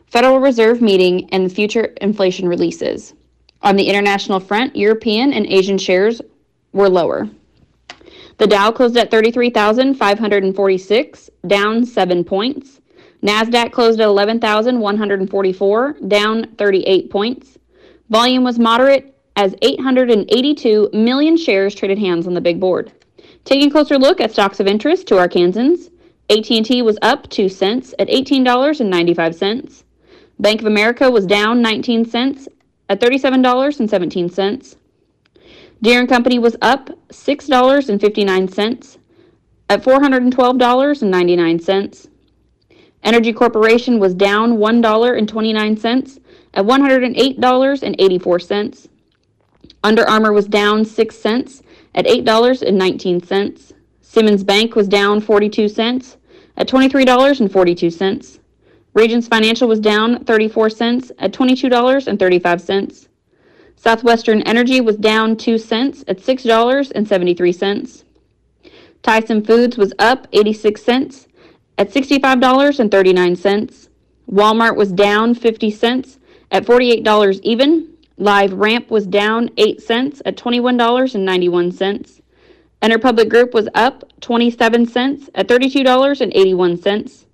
Federal 0.08 0.40
Reserve 0.40 0.82
meeting 0.82 1.30
and 1.32 1.52
future 1.52 1.94
inflation 2.02 2.48
releases. 2.48 3.14
On 3.64 3.76
the 3.76 3.88
international 3.88 4.40
front, 4.40 4.76
European 4.76 5.34
and 5.34 5.46
Asian 5.46 5.78
shares 5.78 6.20
were 6.74 6.90
lower. 6.90 7.30
The 8.38 8.48
Dow 8.48 8.72
closed 8.72 8.98
at 8.98 9.12
33,546, 9.12 11.30
down 11.48 11.86
7 11.86 12.24
points. 12.24 12.82
Nasdaq 13.24 13.72
closed 13.72 14.00
at 14.00 14.08
11,144, 14.08 15.98
down 16.08 16.48
38 16.58 17.12
points. 17.12 17.60
Volume 18.12 18.44
was 18.44 18.60
moderate 18.60 19.18
as 19.38 19.56
882 19.62 20.90
million 20.92 21.38
shares 21.38 21.74
traded 21.74 21.98
hands 21.98 22.28
on 22.28 22.34
the 22.34 22.42
big 22.42 22.60
board. 22.60 22.92
Taking 23.46 23.70
a 23.70 23.72
closer 23.72 23.98
look 23.98 24.20
at 24.20 24.34
stocks 24.34 24.60
of 24.60 24.68
interest 24.68 25.08
to 25.08 25.16
Arkansans, 25.16 25.90
AT&T 26.30 26.82
was 26.82 26.98
up 27.02 27.30
2 27.30 27.48
cents 27.48 27.94
at 28.00 28.10
$18.95. 28.10 29.84
Bank 30.40 30.60
of 30.60 30.68
America 30.68 31.10
was 31.10 31.26
down 31.26 31.62
19 31.62 32.04
cents 32.04 32.50
at 32.90 33.00
$37.17. 33.00 34.76
Deere 35.82 36.06
& 36.08 36.10
Company 36.10 36.38
was 36.38 36.58
up 36.62 36.90
$6.59 37.14 38.98
at 39.70 39.82
$412.99. 39.82 42.08
Entergy 43.06 43.34
Corporation 43.34 44.00
was 44.00 44.14
down 44.14 44.58
$1.29 44.58 46.20
at 46.54 46.66
$108.84. 46.66 48.88
Under 49.84 50.08
Armour 50.08 50.34
was 50.34 50.46
down 50.48 50.86
6 50.86 51.18
cents 51.18 51.64
at 51.96 52.06
$8.19. 52.06 53.74
Simmons 54.02 54.44
Bank 54.44 54.76
was 54.76 54.88
down 54.88 55.22
42 55.22 55.68
cents 55.70 56.18
at 56.58 56.68
$23.42. 56.68 58.40
Regions 58.94 59.28
Financial 59.28 59.68
was 59.68 59.80
down 59.80 60.24
34 60.26 60.70
cents 60.70 61.12
at 61.18 61.32
$22.35. 61.32 63.08
Southwestern 63.76 64.44
Energy 64.44 64.82
was 64.82 64.98
down 64.98 65.36
2 65.38 65.58
cents 65.58 66.04
at 66.08 66.20
$6.73. 66.20 68.04
Tyson 69.02 69.44
Foods 69.44 69.78
was 69.78 69.94
up 69.98 70.28
86 70.34 70.84
cents 70.84 71.28
at 71.78 71.90
$65.39. 71.90 73.88
Walmart 74.30 74.76
was 74.76 74.92
down 74.92 75.34
50 75.34 75.72
cents 75.72 76.20
at 76.52 76.66
$48 76.66 77.40
even. 77.44 77.88
LiveRamp 78.20 78.90
was 78.90 79.08
down 79.08 79.50
8 79.58 79.82
cents 79.82 80.22
at 80.26 80.38
$21.91. 80.38 82.22
Interpublic 82.82 83.30
Group 83.30 83.54
was 83.54 83.68
up 83.74 84.04
27 84.22 84.86
cents 84.86 85.30
at 85.34 85.48
$32.81. 85.48 87.26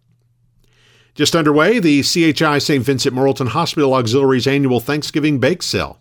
Just 1.14 1.34
underway, 1.34 1.78
the 1.78 2.02
CHI 2.02 2.58
St. 2.58 2.84
Vincent 2.84 3.14
Morrilton 3.14 3.48
Hospital 3.48 3.94
Auxiliary's 3.94 4.46
annual 4.46 4.80
Thanksgiving 4.80 5.38
Bake 5.38 5.62
Sale. 5.62 6.00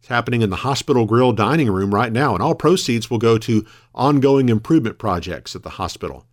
It's 0.00 0.08
happening 0.08 0.42
in 0.42 0.50
the 0.50 0.56
hospital 0.56 1.06
grill 1.06 1.32
dining 1.32 1.70
room 1.70 1.94
right 1.94 2.12
now, 2.12 2.34
and 2.34 2.42
all 2.42 2.56
proceeds 2.56 3.08
will 3.08 3.18
go 3.18 3.38
to 3.38 3.64
ongoing 3.94 4.48
improvement 4.48 4.98
projects 4.98 5.54
at 5.54 5.62
the 5.62 5.70
hospital. 5.70 6.26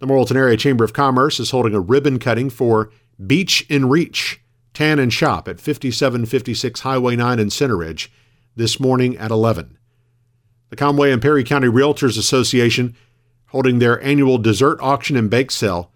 The 0.00 0.06
Morrilton 0.06 0.36
Area 0.36 0.56
Chamber 0.56 0.84
of 0.84 0.92
Commerce 0.92 1.38
is 1.38 1.52
holding 1.52 1.74
a 1.74 1.80
ribbon 1.80 2.18
cutting 2.18 2.50
for 2.50 2.90
Beach 3.24 3.64
in 3.68 3.88
Reach, 3.88 4.40
Tan 4.74 4.98
and 4.98 5.12
Shop 5.12 5.48
at 5.48 5.60
5756 5.60 6.80
Highway 6.80 7.16
9 7.16 7.38
in 7.38 7.50
Center 7.50 7.76
Ridge 7.76 8.12
this 8.56 8.78
morning 8.78 9.16
at 9.16 9.30
11. 9.30 9.78
The 10.70 10.76
Conway 10.76 11.12
and 11.12 11.22
Perry 11.22 11.44
County 11.44 11.68
Realtors 11.68 12.18
Association 12.18 12.94
holding 13.48 13.78
their 13.78 14.02
annual 14.02 14.38
dessert 14.38 14.78
auction 14.80 15.16
and 15.16 15.30
bake 15.30 15.50
sale 15.50 15.90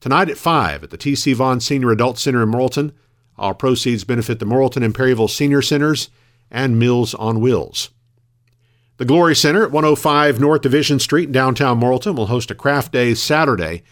tonight 0.00 0.28
at 0.28 0.38
5 0.38 0.84
at 0.84 0.90
the 0.90 0.96
T.C. 0.96 1.32
Vaughn 1.32 1.60
Senior 1.60 1.90
Adult 1.90 2.18
Center 2.18 2.42
in 2.42 2.50
Morrilton. 2.50 2.92
All 3.36 3.54
proceeds 3.54 4.04
benefit 4.04 4.38
the 4.38 4.46
Morrilton 4.46 4.84
and 4.84 4.94
Perryville 4.94 5.28
Senior 5.28 5.62
Centers 5.62 6.10
and 6.50 6.78
Meals 6.78 7.14
on 7.14 7.40
Wheels. 7.40 7.90
The 8.96 9.04
Glory 9.04 9.36
Center 9.36 9.62
at 9.62 9.70
105 9.70 10.40
North 10.40 10.62
Division 10.62 10.98
Street 10.98 11.26
in 11.26 11.32
downtown 11.32 11.80
Morrilton 11.80 12.16
will 12.16 12.26
host 12.26 12.50
a 12.50 12.54
craft 12.54 12.92
day 12.92 13.14
Saturday. 13.14 13.84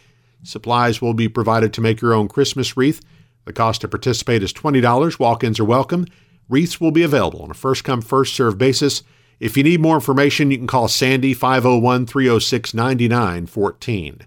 Supplies 0.42 1.00
will 1.00 1.14
be 1.14 1.28
provided 1.28 1.72
to 1.72 1.80
make 1.80 2.00
your 2.00 2.12
own 2.12 2.28
Christmas 2.28 2.76
wreath. 2.76 3.00
The 3.44 3.52
cost 3.52 3.82
to 3.82 3.88
participate 3.88 4.42
is 4.42 4.52
$20. 4.52 5.18
Walk 5.20 5.44
ins 5.44 5.60
are 5.60 5.64
welcome. 5.64 6.06
Wreaths 6.48 6.80
will 6.80 6.90
be 6.90 7.04
available 7.04 7.42
on 7.42 7.50
a 7.50 7.54
first 7.54 7.84
come, 7.84 8.02
first 8.02 8.34
served 8.34 8.58
basis. 8.58 9.04
If 9.38 9.56
you 9.56 9.62
need 9.62 9.80
more 9.80 9.96
information, 9.96 10.50
you 10.50 10.56
can 10.56 10.66
call 10.66 10.88
Sandy 10.88 11.34
501 11.34 12.06
306 12.06 12.74
9914. 12.74 14.22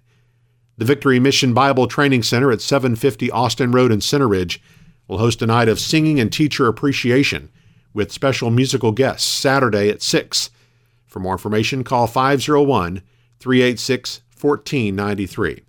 The 0.77 0.85
Victory 0.85 1.19
Mission 1.19 1.53
Bible 1.53 1.87
Training 1.87 2.23
Center 2.23 2.51
at 2.51 2.61
750 2.61 3.31
Austin 3.31 3.71
Road 3.71 3.91
in 3.91 4.01
Center 4.01 4.27
Ridge 4.27 4.61
will 5.07 5.17
host 5.17 5.41
a 5.41 5.47
night 5.47 5.67
of 5.67 5.79
singing 5.79 6.19
and 6.19 6.31
teacher 6.31 6.67
appreciation 6.67 7.49
with 7.93 8.11
special 8.11 8.51
musical 8.51 8.91
guests 8.91 9.27
Saturday 9.27 9.89
at 9.89 10.01
6. 10.01 10.51
For 11.07 11.19
more 11.19 11.33
information, 11.33 11.83
call 11.83 12.05
501 12.05 13.01
386 13.39 14.21
1493. 14.39 15.63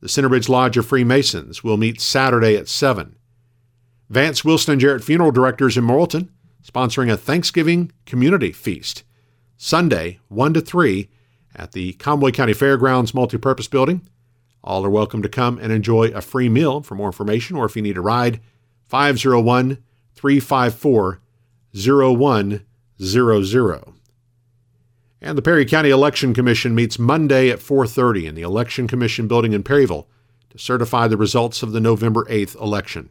The 0.00 0.08
Center 0.08 0.28
Ridge 0.28 0.48
Lodge 0.48 0.76
of 0.76 0.86
Freemasons 0.86 1.64
will 1.64 1.76
meet 1.76 2.00
Saturday 2.00 2.56
at 2.56 2.68
7. 2.68 3.16
Vance 4.10 4.44
Wilson 4.44 4.72
and 4.72 4.80
Jarrett 4.80 5.04
Funeral 5.04 5.32
Directors 5.32 5.76
in 5.76 5.84
Morrilton, 5.84 6.28
sponsoring 6.62 7.10
a 7.10 7.16
Thanksgiving 7.16 7.92
community 8.06 8.52
feast. 8.52 9.04
Sunday, 9.56 10.20
1 10.28 10.54
to 10.54 10.60
3, 10.60 11.08
at 11.54 11.72
the 11.72 11.92
Conway 11.94 12.30
County 12.30 12.52
Fairgrounds 12.52 13.12
Multipurpose 13.12 13.70
Building. 13.70 14.02
All 14.62 14.84
are 14.84 14.90
welcome 14.90 15.22
to 15.22 15.28
come 15.28 15.58
and 15.58 15.72
enjoy 15.72 16.08
a 16.08 16.20
free 16.20 16.48
meal. 16.48 16.82
For 16.82 16.94
more 16.94 17.08
information 17.08 17.56
or 17.56 17.64
if 17.64 17.76
you 17.76 17.82
need 17.82 17.96
a 17.96 18.00
ride, 18.00 18.40
501 18.88 19.78
354 20.14 21.20
0100. 21.74 23.84
And 25.22 25.36
the 25.36 25.42
Perry 25.42 25.66
County 25.66 25.90
Election 25.90 26.32
Commission 26.32 26.74
meets 26.74 26.98
Monday 26.98 27.50
at 27.50 27.60
4:30 27.60 28.26
in 28.26 28.34
the 28.34 28.42
Election 28.42 28.86
Commission 28.86 29.28
building 29.28 29.52
in 29.52 29.62
Perryville 29.62 30.08
to 30.50 30.58
certify 30.58 31.06
the 31.06 31.16
results 31.16 31.62
of 31.62 31.72
the 31.72 31.80
November 31.80 32.26
8th 32.28 32.60
election. 32.60 33.10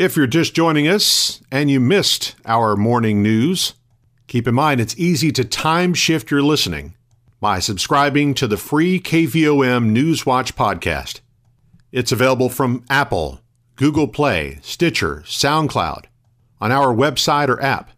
If 0.00 0.16
you're 0.16 0.26
just 0.26 0.54
joining 0.54 0.88
us 0.88 1.42
and 1.52 1.70
you 1.70 1.78
missed 1.78 2.34
our 2.46 2.74
morning 2.74 3.22
news, 3.22 3.74
keep 4.28 4.48
in 4.48 4.54
mind 4.54 4.80
it's 4.80 4.98
easy 4.98 5.30
to 5.32 5.44
time 5.44 5.92
shift 5.92 6.30
your 6.30 6.40
listening 6.40 6.94
by 7.38 7.58
subscribing 7.58 8.32
to 8.32 8.46
the 8.46 8.56
free 8.56 8.98
KVOM 8.98 9.94
Newswatch 9.94 10.54
podcast. 10.54 11.20
It's 11.92 12.12
available 12.12 12.48
from 12.48 12.82
Apple, 12.88 13.42
Google 13.76 14.08
Play, 14.08 14.58
Stitcher, 14.62 15.22
SoundCloud, 15.26 16.06
on 16.62 16.72
our 16.72 16.94
website 16.94 17.50
or 17.50 17.62
app, 17.62 17.90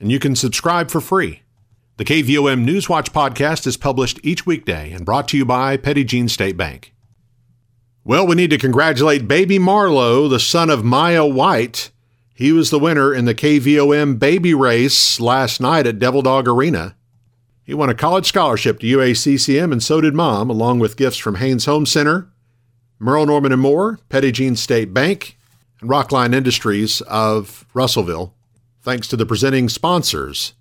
and 0.00 0.10
you 0.10 0.18
can 0.18 0.34
subscribe 0.34 0.90
for 0.90 1.00
free. 1.00 1.42
The 1.96 2.04
KVOM 2.04 2.66
Newswatch 2.66 3.12
podcast 3.12 3.68
is 3.68 3.76
published 3.76 4.18
each 4.24 4.46
weekday 4.46 4.90
and 4.90 5.06
brought 5.06 5.28
to 5.28 5.36
you 5.36 5.44
by 5.44 5.76
Petit 5.76 6.02
Jean 6.02 6.28
State 6.28 6.56
Bank. 6.56 6.92
Well, 8.06 8.24
we 8.24 8.36
need 8.36 8.50
to 8.50 8.58
congratulate 8.58 9.26
baby 9.26 9.58
Marlowe, 9.58 10.28
the 10.28 10.38
son 10.38 10.70
of 10.70 10.84
Maya 10.84 11.26
White. 11.26 11.90
He 12.32 12.52
was 12.52 12.70
the 12.70 12.78
winner 12.78 13.12
in 13.12 13.24
the 13.24 13.34
KVOM 13.34 14.20
baby 14.20 14.54
race 14.54 15.18
last 15.18 15.60
night 15.60 15.88
at 15.88 15.98
Devil 15.98 16.22
Dog 16.22 16.46
Arena. 16.46 16.94
He 17.64 17.74
won 17.74 17.90
a 17.90 17.96
college 17.96 18.26
scholarship 18.26 18.78
to 18.78 18.86
UACCM, 18.86 19.72
and 19.72 19.82
so 19.82 20.00
did 20.00 20.14
Mom, 20.14 20.48
along 20.48 20.78
with 20.78 20.96
gifts 20.96 21.16
from 21.16 21.34
Haynes 21.34 21.64
Home 21.64 21.84
Center, 21.84 22.30
Merle 23.00 23.26
Norman 23.26 23.50
and 23.50 23.60
Moore, 23.60 23.98
Petit 24.08 24.30
Jean 24.30 24.54
State 24.54 24.94
Bank, 24.94 25.36
and 25.80 25.90
Rockline 25.90 26.32
Industries 26.32 27.00
of 27.00 27.66
Russellville. 27.74 28.32
Thanks 28.82 29.08
to 29.08 29.16
the 29.16 29.26
presenting 29.26 29.68
sponsors, 29.68 30.54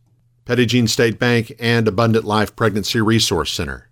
Petit 0.46 0.66
Jean 0.66 0.88
State 0.88 1.20
Bank, 1.20 1.54
and 1.60 1.88
Abundant 1.88 2.26
Life 2.26 2.56
Pregnancy 2.56 3.02
Resource 3.02 3.54
Center. 3.54 3.88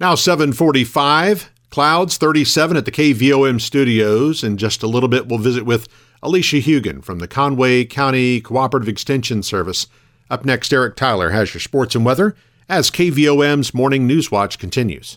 Now 0.00 0.14
745, 0.14 1.51
clouds 1.72 2.18
37 2.18 2.76
at 2.76 2.84
the 2.84 2.92
KVOM 2.92 3.58
studios. 3.58 4.44
In 4.44 4.58
just 4.58 4.82
a 4.82 4.86
little 4.86 5.08
bit, 5.08 5.26
we'll 5.26 5.38
visit 5.38 5.64
with 5.64 5.88
Alicia 6.22 6.58
Hugan 6.58 7.02
from 7.02 7.18
the 7.18 7.26
Conway 7.26 7.86
County 7.86 8.42
Cooperative 8.42 8.90
Extension 8.90 9.42
Service. 9.42 9.86
Up 10.28 10.44
next, 10.44 10.70
Eric 10.70 10.96
Tyler 10.96 11.30
has 11.30 11.54
your 11.54 11.62
sports 11.62 11.94
and 11.94 12.04
weather 12.04 12.36
as 12.68 12.90
KVOM's 12.90 13.72
Morning 13.72 14.06
News 14.06 14.30
Watch 14.30 14.58
continues. 14.58 15.16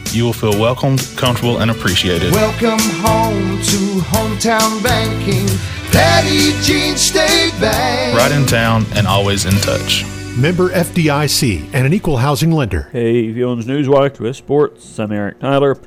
you 0.13 0.25
will 0.25 0.33
feel 0.33 0.59
welcomed, 0.59 1.07
comfortable, 1.15 1.59
and 1.59 1.71
appreciated. 1.71 2.31
Welcome 2.33 2.79
home 3.01 3.57
to 3.61 4.01
hometown 4.11 4.83
banking. 4.83 5.47
Petit 5.91 6.53
Jean 6.61 6.97
State 6.97 7.51
Bank. 7.59 8.17
Right 8.17 8.31
in 8.31 8.45
town 8.45 8.85
and 8.95 9.07
always 9.07 9.45
in 9.45 9.53
touch. 9.61 10.05
Member 10.37 10.69
FDIC 10.69 11.69
and 11.73 11.85
an 11.85 11.93
equal 11.93 12.17
housing 12.17 12.51
lender. 12.51 12.89
Hey, 12.91 13.33
Fion's 13.33 13.65
Newswatch 13.65 14.19
with 14.19 14.35
sports. 14.35 14.97
I'm 14.99 15.11
Eric 15.11 15.39
Tyler. 15.39 15.77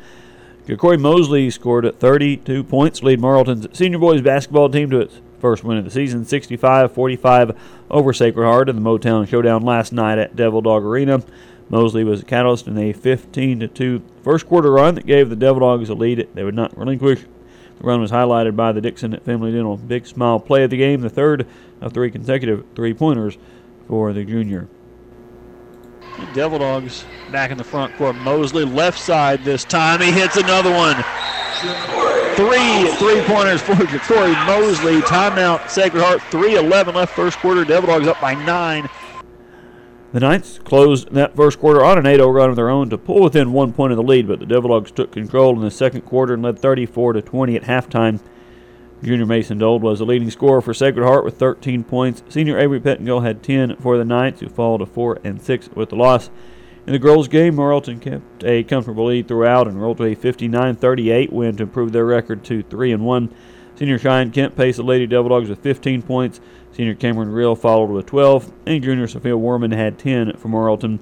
Corey 0.79 0.97
Mosley 0.97 1.51
scored 1.51 1.85
at 1.85 2.01
32 2.01 2.65
points, 2.65 3.03
lead 3.03 3.21
Morrilton's 3.21 3.77
senior 3.77 3.99
boys 3.99 4.23
basketball 4.23 4.71
team 4.71 4.89
to 4.91 5.01
its 5.01 5.21
first 5.39 5.63
win 5.63 5.77
of 5.77 5.85
the 5.85 5.91
season, 5.91 6.25
65-45 6.25 7.57
over 7.91 8.15
Sacred 8.15 8.47
Heart 8.47 8.71
in 8.71 8.77
the 8.77 8.83
Motown 8.83 9.29
Showdown 9.29 9.63
last 9.63 9.93
night 9.93 10.17
at 10.19 10.37
Devil 10.37 10.63
Dog 10.63 10.83
Arena. 10.83 11.23
Mosley 11.69 12.05
was 12.05 12.23
a 12.23 12.25
catalyst 12.25 12.67
in 12.67 12.77
a 12.79 12.93
15 12.93 13.71
2 13.73 14.03
first 14.23 14.47
quarter 14.47 14.71
run 14.71 14.95
that 14.95 15.07
gave 15.07 15.31
the 15.31 15.37
Devil 15.37 15.61
Dogs 15.61 15.89
a 15.89 15.95
lead 15.95 16.29
they 16.35 16.45
would 16.45 16.55
not 16.55 16.77
relinquish. 16.77 17.21
The 17.79 17.85
run 17.85 18.01
was 18.01 18.11
highlighted 18.11 18.55
by 18.55 18.73
the 18.73 18.81
Dixon 18.81 19.19
Family 19.21 19.51
Dental 19.51 19.77
Big 19.77 20.07
Smile 20.07 20.39
play 20.39 20.65
of 20.65 20.71
the 20.71 20.77
game, 20.77 21.01
the 21.01 21.11
third 21.11 21.47
of 21.81 21.93
three 21.93 22.11
consecutive 22.11 22.65
three 22.75 22.95
pointers 22.95 23.37
for 23.89 24.13
the 24.13 24.25
junior. 24.25 24.69
Devil 26.33 26.61
Dogs 26.61 27.05
back 27.33 27.51
in 27.51 27.59
the 27.59 27.65
front 27.65 27.95
court. 27.97 28.15
Mosley 28.17 28.65
left 28.65 28.99
side 28.99 29.45
this 29.45 29.65
time. 29.65 30.01
He 30.01 30.13
hits 30.13 30.37
another 30.37 30.71
one. 30.71 30.97
Three 32.37 32.89
three 32.97 33.21
pointers 33.23 33.63
for 33.63 33.75
Corey 34.01 34.33
Mosley. 34.47 35.01
Timeout, 35.03 35.69
Sacred 35.69 36.03
Heart. 36.03 36.23
3 36.31 36.57
11 36.57 36.95
left 36.95 37.15
first 37.15 37.39
quarter. 37.39 37.65
Devil 37.65 37.89
Dogs 37.89 38.07
up 38.07 38.21
by 38.21 38.35
nine. 38.35 38.89
The 40.15 40.21
Knights 40.21 40.61
closed 40.61 41.11
that 41.11 41.35
first 41.35 41.59
quarter 41.59 41.85
on 41.85 41.99
an 41.99 42.07
8 42.07 42.19
0 42.19 42.31
run 42.31 42.49
of 42.49 42.55
their 42.55 42.71
own 42.71 42.89
to 42.91 42.97
pull 42.97 43.21
within 43.21 43.53
one 43.53 43.73
point 43.73 43.91
of 43.91 43.97
the 43.97 44.03
lead, 44.05 44.29
but 44.29 44.39
the 44.39 44.47
Devil 44.47 44.71
Dogs 44.71 44.93
took 44.93 45.11
control 45.11 45.57
in 45.57 45.61
the 45.61 45.73
second 45.73 46.03
quarter 46.03 46.35
and 46.35 46.43
led 46.45 46.57
34 46.57 47.15
to 47.15 47.21
20 47.23 47.57
at 47.57 47.65
halftime. 47.65 48.21
Junior 49.03 49.27
Mason 49.27 49.59
Dold 49.59 49.83
was 49.83 49.99
the 49.99 50.07
leading 50.07 50.31
scorer 50.31 50.61
for 50.61 50.73
Sacred 50.73 51.05
Heart 51.05 51.25
with 51.25 51.37
13 51.37 51.83
points. 51.83 52.23
Senior 52.29 52.61
Avery 52.61 52.79
Pettingill 52.79 53.25
had 53.25 53.43
10 53.43 53.75
for 53.79 53.99
the 53.99 54.05
Knights, 54.05 54.39
who 54.39 54.49
fall 54.49 54.79
to 54.79 54.87
4 54.87 55.19
and 55.25 55.43
6 55.43 55.71
with 55.71 55.89
the 55.89 55.97
loss. 55.97 56.31
In 56.87 56.93
the 56.93 57.01
girls' 57.01 57.27
game, 57.27 57.57
Morrilton 57.57 58.01
kept 58.01 58.45
a 58.45 58.63
comfortable 58.63 59.07
lead 59.07 59.27
throughout 59.27 59.67
and 59.67 59.83
rolled 59.83 59.97
to 59.97 60.05
a 60.05 60.15
59-38 60.15 61.33
win 61.33 61.57
to 61.57 61.65
improve 61.65 61.91
their 61.91 62.07
record 62.07 62.45
to 62.45 62.63
3 62.63 62.93
and 62.93 63.05
1. 63.05 63.35
Senior 63.77 63.99
Cheyenne 63.99 64.31
Kent 64.31 64.57
paced 64.57 64.77
the 64.77 64.85
Lady 64.85 65.07
Devil 65.07 65.31
Dogs 65.31 65.49
with 65.49 65.61
15 65.61 66.03
points. 66.03 66.41
Senior 66.73 66.95
Cameron 66.95 67.31
Real 67.31 67.55
followed 67.55 67.91
with 67.91 68.07
12, 68.07 68.53
and 68.67 68.83
junior 68.83 69.07
Sophia 69.07 69.37
Warman 69.37 69.73
had 69.73 69.99
10 69.99 70.37
for 70.37 70.49
Morrilton. 70.49 70.99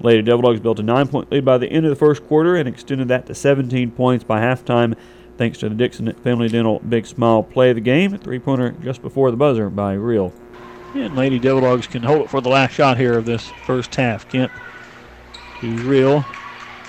Lady 0.00 0.22
Devil 0.22 0.42
Dogs 0.42 0.60
built 0.60 0.80
a 0.80 0.82
nine 0.82 1.06
point 1.06 1.30
lead 1.30 1.44
by 1.44 1.58
the 1.58 1.68
end 1.68 1.86
of 1.86 1.90
the 1.90 1.96
first 1.96 2.26
quarter 2.26 2.56
and 2.56 2.68
extended 2.68 3.08
that 3.08 3.26
to 3.26 3.34
17 3.34 3.92
points 3.92 4.24
by 4.24 4.40
halftime, 4.40 4.96
thanks 5.36 5.58
to 5.58 5.68
the 5.68 5.74
Dixon 5.74 6.12
Family 6.14 6.48
Dental 6.48 6.80
Big 6.80 7.06
Smile 7.06 7.42
play 7.42 7.70
of 7.70 7.76
the 7.76 7.80
game, 7.80 8.16
three 8.18 8.38
pointer 8.38 8.72
just 8.82 9.00
before 9.02 9.30
the 9.30 9.36
buzzer 9.36 9.70
by 9.70 9.92
Real. 9.94 10.32
And 10.94 11.16
Lady 11.16 11.38
Devil 11.38 11.62
Dogs 11.62 11.86
can 11.86 12.02
hold 12.02 12.22
it 12.22 12.30
for 12.30 12.40
the 12.40 12.48
last 12.48 12.72
shot 12.72 12.98
here 12.98 13.16
of 13.16 13.24
this 13.24 13.48
first 13.64 13.94
half. 13.94 14.28
Kent 14.28 14.50
to 15.60 15.76
Real. 15.88 16.24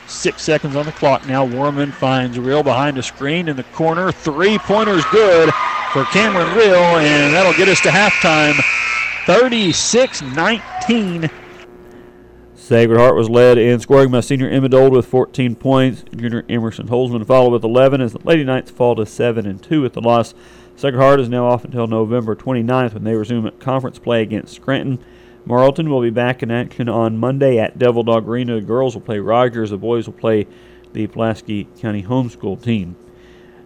Six 0.08 0.42
seconds 0.42 0.76
on 0.76 0.86
the 0.86 0.92
clock 0.92 1.28
now. 1.28 1.46
Warman 1.46 1.92
finds 1.92 2.38
Real 2.38 2.64
behind 2.64 2.98
a 2.98 3.04
screen 3.04 3.48
in 3.48 3.56
the 3.56 3.64
corner. 3.64 4.12
Three 4.12 4.58
pointers 4.58 5.06
good 5.06 5.54
for 5.92 6.04
Cameron 6.06 6.56
Real, 6.56 6.76
and 6.76 7.34
that'll 7.34 7.54
get 7.54 7.70
us 7.70 7.80
to 7.82 7.90
halftime 7.90 8.60
36 9.26 10.22
19. 10.22 11.30
Sacred 12.56 12.98
Heart 12.98 13.16
was 13.16 13.30
led 13.30 13.58
in 13.58 13.80
scoring 13.80 14.10
by 14.10 14.22
senior 14.22 14.50
Emma 14.50 14.70
Dold 14.70 14.94
with 14.94 15.06
14 15.06 15.56
points. 15.56 16.04
Junior 16.16 16.46
Emerson 16.48 16.88
Holzman 16.88 17.28
followed 17.28 17.52
with 17.52 17.64
11 17.64 18.00
as 18.00 18.14
the 18.14 18.20
Lady 18.24 18.44
Knights 18.44 18.72
fall 18.72 18.96
to 18.96 19.06
7 19.06 19.46
and 19.46 19.62
2 19.62 19.82
with 19.82 19.94
the 19.94 20.02
loss. 20.02 20.34
Sacred 20.76 21.00
Heart 21.00 21.20
is 21.20 21.30
now 21.30 21.46
off 21.46 21.66
until 21.66 21.88
November 21.88 22.36
29th 22.36 22.94
when 22.94 23.04
they 23.04 23.16
resume 23.16 23.52
conference 23.60 24.00
play 24.00 24.22
against 24.22 24.56
Scranton. 24.56 25.04
Morrilton 25.48 25.90
will 25.90 26.02
be 26.02 26.10
back 26.10 26.42
in 26.42 26.52
action 26.52 26.88
on 26.88 27.18
Monday 27.18 27.60
at 27.60 27.78
Devil 27.78 28.04
Dog 28.04 28.28
Arena. 28.28 28.56
The 28.56 28.62
girls 28.62 28.96
will 28.96 29.02
play 29.02 29.20
Rogers. 29.20 29.72
The 29.72 29.78
boys 29.78 30.08
will 30.08 30.14
play 30.14 30.48
the 30.94 31.08
Pulaski 31.08 31.68
County 31.80 32.04
homeschool 32.04 32.62
team. 32.64 32.96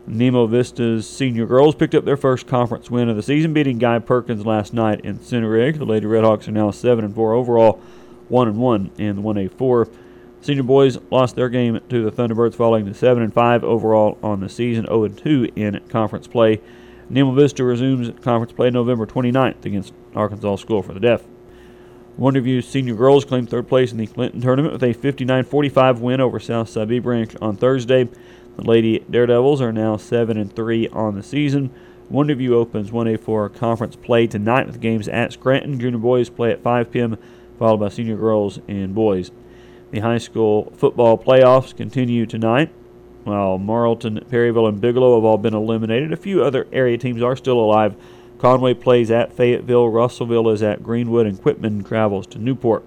Nemo 0.07 0.47
Vista's 0.47 1.07
senior 1.07 1.45
girls 1.45 1.75
picked 1.75 1.93
up 1.93 2.05
their 2.05 2.17
first 2.17 2.47
conference 2.47 2.89
win 2.89 3.09
of 3.09 3.15
the 3.15 3.21
season, 3.21 3.53
beating 3.53 3.77
Guy 3.77 3.99
Perkins 3.99 4.45
last 4.45 4.73
night 4.73 5.01
in 5.01 5.21
Center 5.21 5.49
Ridge. 5.49 5.77
The 5.77 5.85
Lady 5.85 6.07
Redhawks 6.07 6.47
are 6.47 6.51
now 6.51 6.71
7 6.71 7.05
and 7.05 7.13
4 7.13 7.33
overall, 7.33 7.81
1 8.29 8.47
and 8.47 8.57
1 8.57 8.91
in 8.97 9.17
the 9.17 9.21
1A4. 9.21 9.89
Senior 10.41 10.63
boys 10.63 10.97
lost 11.11 11.35
their 11.35 11.49
game 11.49 11.79
to 11.89 12.09
the 12.09 12.11
Thunderbirds, 12.11 12.55
falling 12.55 12.85
to 12.85 12.93
7 12.93 13.21
and 13.21 13.33
5 13.33 13.63
overall 13.63 14.17
on 14.23 14.39
the 14.39 14.49
season, 14.49 14.85
0 14.85 15.03
and 15.03 15.17
2 15.17 15.49
in 15.55 15.79
conference 15.89 16.25
play. 16.25 16.59
Nemo 17.09 17.33
Vista 17.33 17.63
resumes 17.63 18.09
conference 18.21 18.53
play 18.53 18.71
November 18.71 19.05
29th 19.05 19.65
against 19.65 19.93
Arkansas 20.15 20.55
School 20.55 20.81
for 20.81 20.93
the 20.93 20.99
Deaf. 20.99 21.23
Wonderview 22.19 22.63
senior 22.63 22.95
girls 22.95 23.25
claimed 23.25 23.47
third 23.47 23.67
place 23.67 23.91
in 23.91 23.99
the 23.99 24.07
Clinton 24.07 24.41
tournament 24.41 24.73
with 24.73 24.81
a 24.81 24.93
59-45 24.95 25.99
win 25.99 26.19
over 26.19 26.39
South 26.39 26.67
Side 26.67 27.03
Branch 27.03 27.35
on 27.39 27.55
Thursday. 27.55 28.05
The 28.55 28.63
Lady 28.63 29.05
Daredevils 29.07 29.61
are 29.61 29.71
now 29.71 29.97
7 29.97 30.35
and 30.35 30.51
3 30.55 30.87
on 30.87 31.13
the 31.13 31.21
season. 31.21 31.69
Wonderview 32.11 32.53
opens 32.53 32.89
1A4 32.89 33.53
conference 33.53 33.95
play 33.95 34.25
tonight 34.25 34.65
with 34.65 34.81
games 34.81 35.07
at 35.07 35.33
Scranton. 35.33 35.79
Junior 35.79 35.99
boys 35.99 36.31
play 36.31 36.51
at 36.51 36.63
5 36.63 36.89
p.m., 36.89 37.17
followed 37.59 37.77
by 37.77 37.89
senior 37.89 38.17
girls 38.17 38.59
and 38.67 38.95
boys. 38.95 39.29
The 39.91 39.99
high 39.99 40.17
school 40.17 40.73
football 40.75 41.19
playoffs 41.19 41.77
continue 41.77 42.25
tonight. 42.25 42.71
While 43.25 43.59
Morrilton, 43.59 44.27
Perryville, 44.27 44.67
and 44.67 44.81
Bigelow 44.81 45.15
have 45.15 45.23
all 45.23 45.37
been 45.37 45.53
eliminated, 45.53 46.11
a 46.11 46.17
few 46.17 46.43
other 46.43 46.65
area 46.71 46.97
teams 46.97 47.21
are 47.21 47.35
still 47.35 47.59
alive. 47.59 47.95
Conway 48.39 48.73
plays 48.73 49.09
at 49.09 49.33
Fayetteville, 49.33 49.89
Russellville 49.89 50.49
is 50.49 50.61
at 50.61 50.83
Greenwood, 50.83 51.25
and 51.25 51.41
Quitman 51.41 51.83
travels 51.83 52.27
to 52.27 52.39
Newport. 52.39 52.83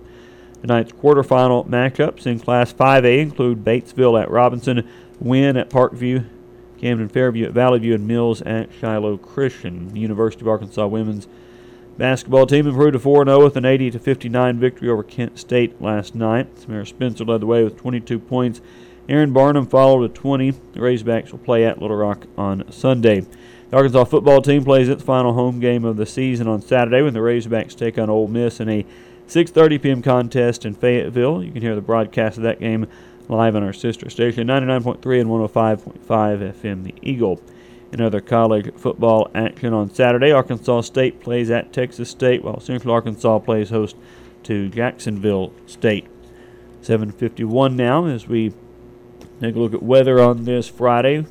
Tonight's 0.61 0.93
quarterfinal 0.93 1.67
matchups 1.67 2.27
in 2.27 2.39
Class 2.39 2.73
5A 2.73 3.19
include 3.19 3.65
Batesville 3.65 4.21
at 4.21 4.31
Robinson, 4.31 4.89
Wynne 5.19 5.57
at 5.57 5.71
Parkview, 5.71 6.27
Camden 6.79 7.09
Fairview 7.09 7.47
at 7.47 7.53
Valley 7.53 7.79
View, 7.79 7.95
and 7.95 8.07
Mills 8.07 8.43
at 8.43 8.71
Shiloh 8.73 9.17
Christian. 9.17 9.89
The 9.93 10.01
University 10.01 10.43
of 10.43 10.49
Arkansas 10.49 10.87
women's 10.87 11.27
basketball 11.99 12.47
team 12.47 12.67
improved 12.67 12.95
to 12.95 12.99
4 12.99 13.25
0 13.25 13.45
with 13.45 13.57
an 13.57 13.65
80 13.65 13.91
59 13.91 14.59
victory 14.59 14.89
over 14.89 15.03
Kent 15.03 15.39
State 15.39 15.81
last 15.81 16.15
night. 16.15 16.59
Samara 16.59 16.87
Spencer 16.87 17.25
led 17.25 17.41
the 17.41 17.47
way 17.47 17.65
with 17.65 17.77
22 17.77 18.19
points. 18.19 18.61
Erynn 19.09 19.35
Barnum 19.35 19.67
followed 19.67 20.01
with 20.01 20.15
20. 20.15 20.51
The 20.51 20.81
Razorbacks 20.81 21.33
will 21.33 21.41
play 21.41 21.65
at 21.65 21.81
Little 21.81 21.97
Rock 21.97 22.27
on 22.39 22.71
Sunday. 22.71 23.27
The 23.71 23.77
Arkansas 23.77 24.05
football 24.07 24.43
team 24.43 24.65
plays 24.65 24.89
its 24.89 25.05
final 25.05 25.33
home 25.33 25.61
game 25.61 25.85
of 25.85 25.97
the 25.97 26.05
season 26.05 26.49
on 26.49 26.61
Saturday 26.61 27.03
when 27.03 27.15
the 27.15 27.21
Razorbacks 27.21 27.77
take 27.77 27.99
on 27.99 28.11
Ole 28.11 28.27
Miss 28.27 28.59
in 28.59 28.69
a 28.69 28.85
6:30 29.29 29.81
p.m. 29.81 30.03
contest 30.03 30.67
in 30.67 30.75
Fayetteville. 30.75 31.45
You 31.45 31.53
can 31.53 31.63
hear 31.63 31.77
the 31.77 31.81
broadcast 31.81 32.37
of 32.37 32.43
that 32.43 32.59
game 32.59 32.89
live 33.29 33.55
on 33.55 33.63
our 33.63 33.73
sister 33.73 34.11
station, 34.11 34.49
99.3 34.49 35.21
and 35.21 35.31
105.5 35.31 36.53
FM, 36.53 36.83
The 36.83 36.95
Eagle. 37.01 37.41
In 37.93 38.01
other 38.01 38.21
college 38.21 38.75
football 38.75 39.31
action 39.37 39.73
on 39.73 39.95
Saturday, 39.95 40.33
Arkansas 40.33 40.81
State 40.81 41.21
plays 41.21 41.49
at 41.49 41.73
Texas 41.73 42.11
State, 42.11 42.43
while 42.43 42.59
Central 42.59 42.93
Arkansas 42.93 43.39
plays 43.39 43.71
host 43.71 43.95
to 44.43 44.69
Jacksonville 44.69 45.53
State. 45.67 46.07
7:51 46.83 47.77
now 47.77 48.07
as 48.07 48.27
we 48.27 48.53
take 49.41 49.55
a 49.55 49.59
look 49.61 49.75
at 49.75 49.83
weather 49.83 50.21
on 50.21 50.45
this 50.45 50.67
Friday. 50.67 51.25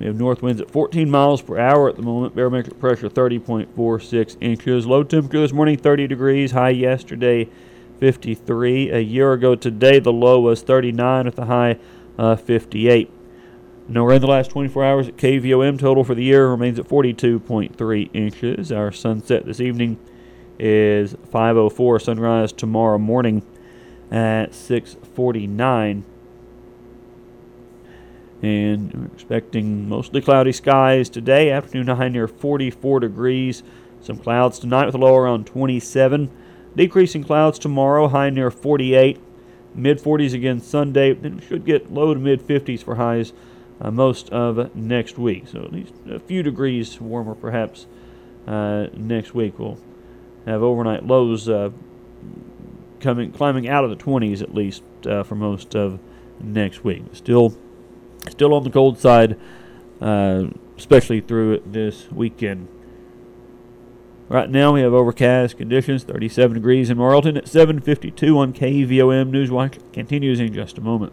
We 0.00 0.06
have 0.06 0.16
north 0.16 0.40
winds 0.40 0.62
at 0.62 0.70
14 0.70 1.10
miles 1.10 1.42
per 1.42 1.58
hour 1.58 1.90
at 1.90 1.96
the 1.96 2.02
moment. 2.02 2.34
Barometric 2.34 2.80
pressure 2.80 3.10
30.46 3.10 4.36
inches. 4.40 4.86
Low 4.86 5.04
temperature 5.04 5.42
this 5.42 5.52
morning 5.52 5.76
30 5.76 6.06
degrees. 6.06 6.52
High 6.52 6.70
yesterday 6.70 7.50
53. 7.98 8.90
A 8.92 9.00
year 9.00 9.34
ago 9.34 9.54
today 9.54 9.98
the 9.98 10.12
low 10.12 10.40
was 10.40 10.62
39 10.62 11.26
at 11.26 11.36
the 11.36 11.44
high 11.44 11.78
uh, 12.18 12.34
58. 12.34 13.10
No 13.88 14.04
rain 14.04 14.22
the 14.22 14.26
last 14.26 14.50
24 14.52 14.84
hours 14.84 15.08
at 15.08 15.18
KVOM. 15.18 15.78
Total 15.78 16.02
for 16.02 16.14
the 16.14 16.24
year 16.24 16.48
remains 16.48 16.78
at 16.78 16.88
42.3 16.88 18.10
inches. 18.14 18.72
Our 18.72 18.92
sunset 18.92 19.44
this 19.44 19.60
evening 19.60 19.98
is 20.58 21.12
5:04. 21.30 22.00
Sunrise 22.00 22.52
tomorrow 22.52 22.96
morning 22.96 23.42
at 24.10 24.54
6:49 24.54 26.04
and 28.42 28.92
we're 28.94 29.14
expecting 29.14 29.88
mostly 29.88 30.20
cloudy 30.20 30.52
skies 30.52 31.08
today. 31.08 31.50
Afternoon 31.50 31.96
high 31.96 32.08
near 32.08 32.26
44 32.26 33.00
degrees. 33.00 33.62
Some 34.00 34.16
clouds 34.16 34.58
tonight 34.58 34.86
with 34.86 34.94
a 34.94 34.98
low 34.98 35.16
around 35.16 35.46
27. 35.46 36.30
Decreasing 36.74 37.24
clouds 37.24 37.58
tomorrow, 37.58 38.08
high 38.08 38.30
near 38.30 38.50
48. 38.50 39.20
Mid 39.74 39.98
40s 40.00 40.32
again 40.32 40.60
Sunday. 40.60 41.12
Then 41.12 41.36
we 41.36 41.42
should 41.42 41.64
get 41.64 41.92
low 41.92 42.14
to 42.14 42.20
mid 42.20 42.46
50s 42.46 42.82
for 42.82 42.94
highs 42.94 43.32
uh, 43.80 43.90
most 43.90 44.30
of 44.30 44.74
next 44.74 45.18
week. 45.18 45.46
So 45.48 45.62
at 45.62 45.72
least 45.72 45.92
a 46.08 46.18
few 46.18 46.42
degrees 46.42 47.00
warmer 47.00 47.34
perhaps 47.34 47.86
uh, 48.46 48.86
next 48.94 49.34
week. 49.34 49.58
We'll 49.58 49.78
have 50.46 50.62
overnight 50.62 51.06
lows 51.06 51.48
uh, 51.48 51.70
coming 53.00 53.32
climbing 53.32 53.68
out 53.68 53.84
of 53.84 53.90
the 53.90 53.96
20s 53.96 54.42
at 54.42 54.54
least 54.54 54.82
uh, 55.06 55.22
for 55.22 55.34
most 55.34 55.76
of 55.76 56.00
next 56.40 56.84
week. 56.84 57.04
Still 57.12 57.54
Still 58.28 58.52
on 58.52 58.64
the 58.64 58.70
cold 58.70 58.98
side, 58.98 59.38
uh, 60.00 60.44
especially 60.76 61.20
through 61.20 61.62
this 61.64 62.10
weekend. 62.10 62.68
Right 64.28 64.48
now 64.48 64.74
we 64.74 64.82
have 64.82 64.92
overcast 64.92 65.56
conditions, 65.56 66.04
37 66.04 66.54
degrees 66.54 66.90
in 66.90 66.98
Morrilton 66.98 67.36
at 67.36 67.48
7:52 67.48 68.38
on 68.38 68.52
KVOM 68.52 69.30
Newswatch. 69.30 69.78
Continues 69.92 70.38
in 70.38 70.52
just 70.52 70.78
a 70.78 70.80
moment. 70.80 71.12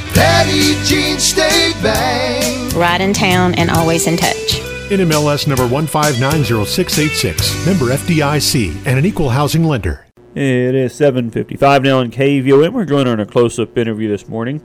Petit 0.13 0.75
Jean 0.83 1.19
State 1.19 1.75
Bank. 1.81 2.75
Right 2.75 3.01
in 3.01 3.13
town 3.13 3.53
and 3.55 3.69
always 3.69 4.07
in 4.07 4.17
touch. 4.17 4.61
NMLS 4.89 5.47
number 5.47 5.67
1590686, 5.67 7.65
member 7.65 7.85
FDIC, 7.93 8.85
and 8.85 8.99
an 8.99 9.05
equal 9.05 9.29
housing 9.29 9.63
lender. 9.63 10.05
It 10.35 10.75
is 10.75 10.93
7.55 10.93 11.83
now 11.83 11.99
in 12.01 12.11
KVOM. 12.11 12.73
We're 12.73 12.85
joined 12.85 13.07
on 13.07 13.19
a 13.19 13.25
close-up 13.25 13.77
interview 13.77 14.09
this 14.09 14.27
morning. 14.27 14.61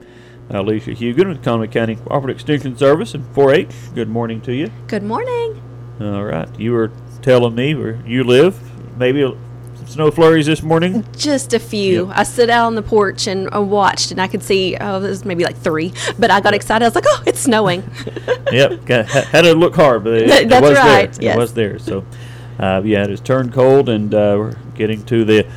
Alicia 0.49 0.91
Hugan 0.91 1.27
with 1.27 1.43
Conway 1.43 1.67
County 1.67 1.95
Cooperative 1.95 2.37
Extension 2.37 2.77
Service 2.77 3.13
and 3.13 3.23
4-H. 3.35 3.69
Good 3.93 4.09
morning 4.09 4.41
to 4.41 4.53
you. 4.53 4.71
Good 4.87 5.03
morning. 5.03 5.61
All 5.99 6.23
right. 6.23 6.47
You 6.59 6.73
were 6.73 6.91
telling 7.21 7.55
me 7.55 7.75
where 7.75 8.01
you 8.05 8.23
live, 8.23 8.57
maybe 8.97 9.21
some 9.21 9.37
snow 9.87 10.11
flurries 10.11 10.45
this 10.45 10.61
morning. 10.61 11.05
Just 11.15 11.53
a 11.53 11.59
few. 11.59 12.11
I 12.13 12.23
stood 12.23 12.49
out 12.49 12.65
on 12.65 12.75
the 12.75 12.81
porch 12.81 13.27
and 13.27 13.53
uh, 13.53 13.61
watched, 13.61 14.11
and 14.11 14.21
I 14.21 14.27
could 14.27 14.43
see, 14.43 14.77
oh, 14.79 14.99
there's 14.99 15.25
maybe 15.25 15.43
like 15.43 15.57
three. 15.57 15.93
But 16.19 16.31
I 16.31 16.41
got 16.41 16.53
excited. 16.53 16.85
I 16.85 16.87
was 16.87 16.95
like, 16.95 17.05
oh, 17.07 17.23
it's 17.25 17.39
snowing. 17.39 17.83
yep. 18.51 18.85
Got, 18.85 19.07
had 19.07 19.41
to 19.41 19.53
look 19.53 19.75
hard, 19.75 20.03
but 20.03 20.13
it, 20.13 20.29
it 20.29 20.61
was 20.61 20.77
right, 20.77 21.11
there. 21.11 21.23
yes. 21.23 21.35
It 21.35 21.39
was 21.39 21.53
there. 21.53 21.79
So, 21.79 22.05
uh, 22.59 22.81
yeah, 22.83 23.03
it 23.03 23.09
has 23.09 23.21
turned 23.21 23.53
cold, 23.53 23.89
and 23.89 24.13
uh, 24.13 24.35
we're 24.37 24.55
getting 24.75 25.03
to 25.05 25.25
the 25.25 25.47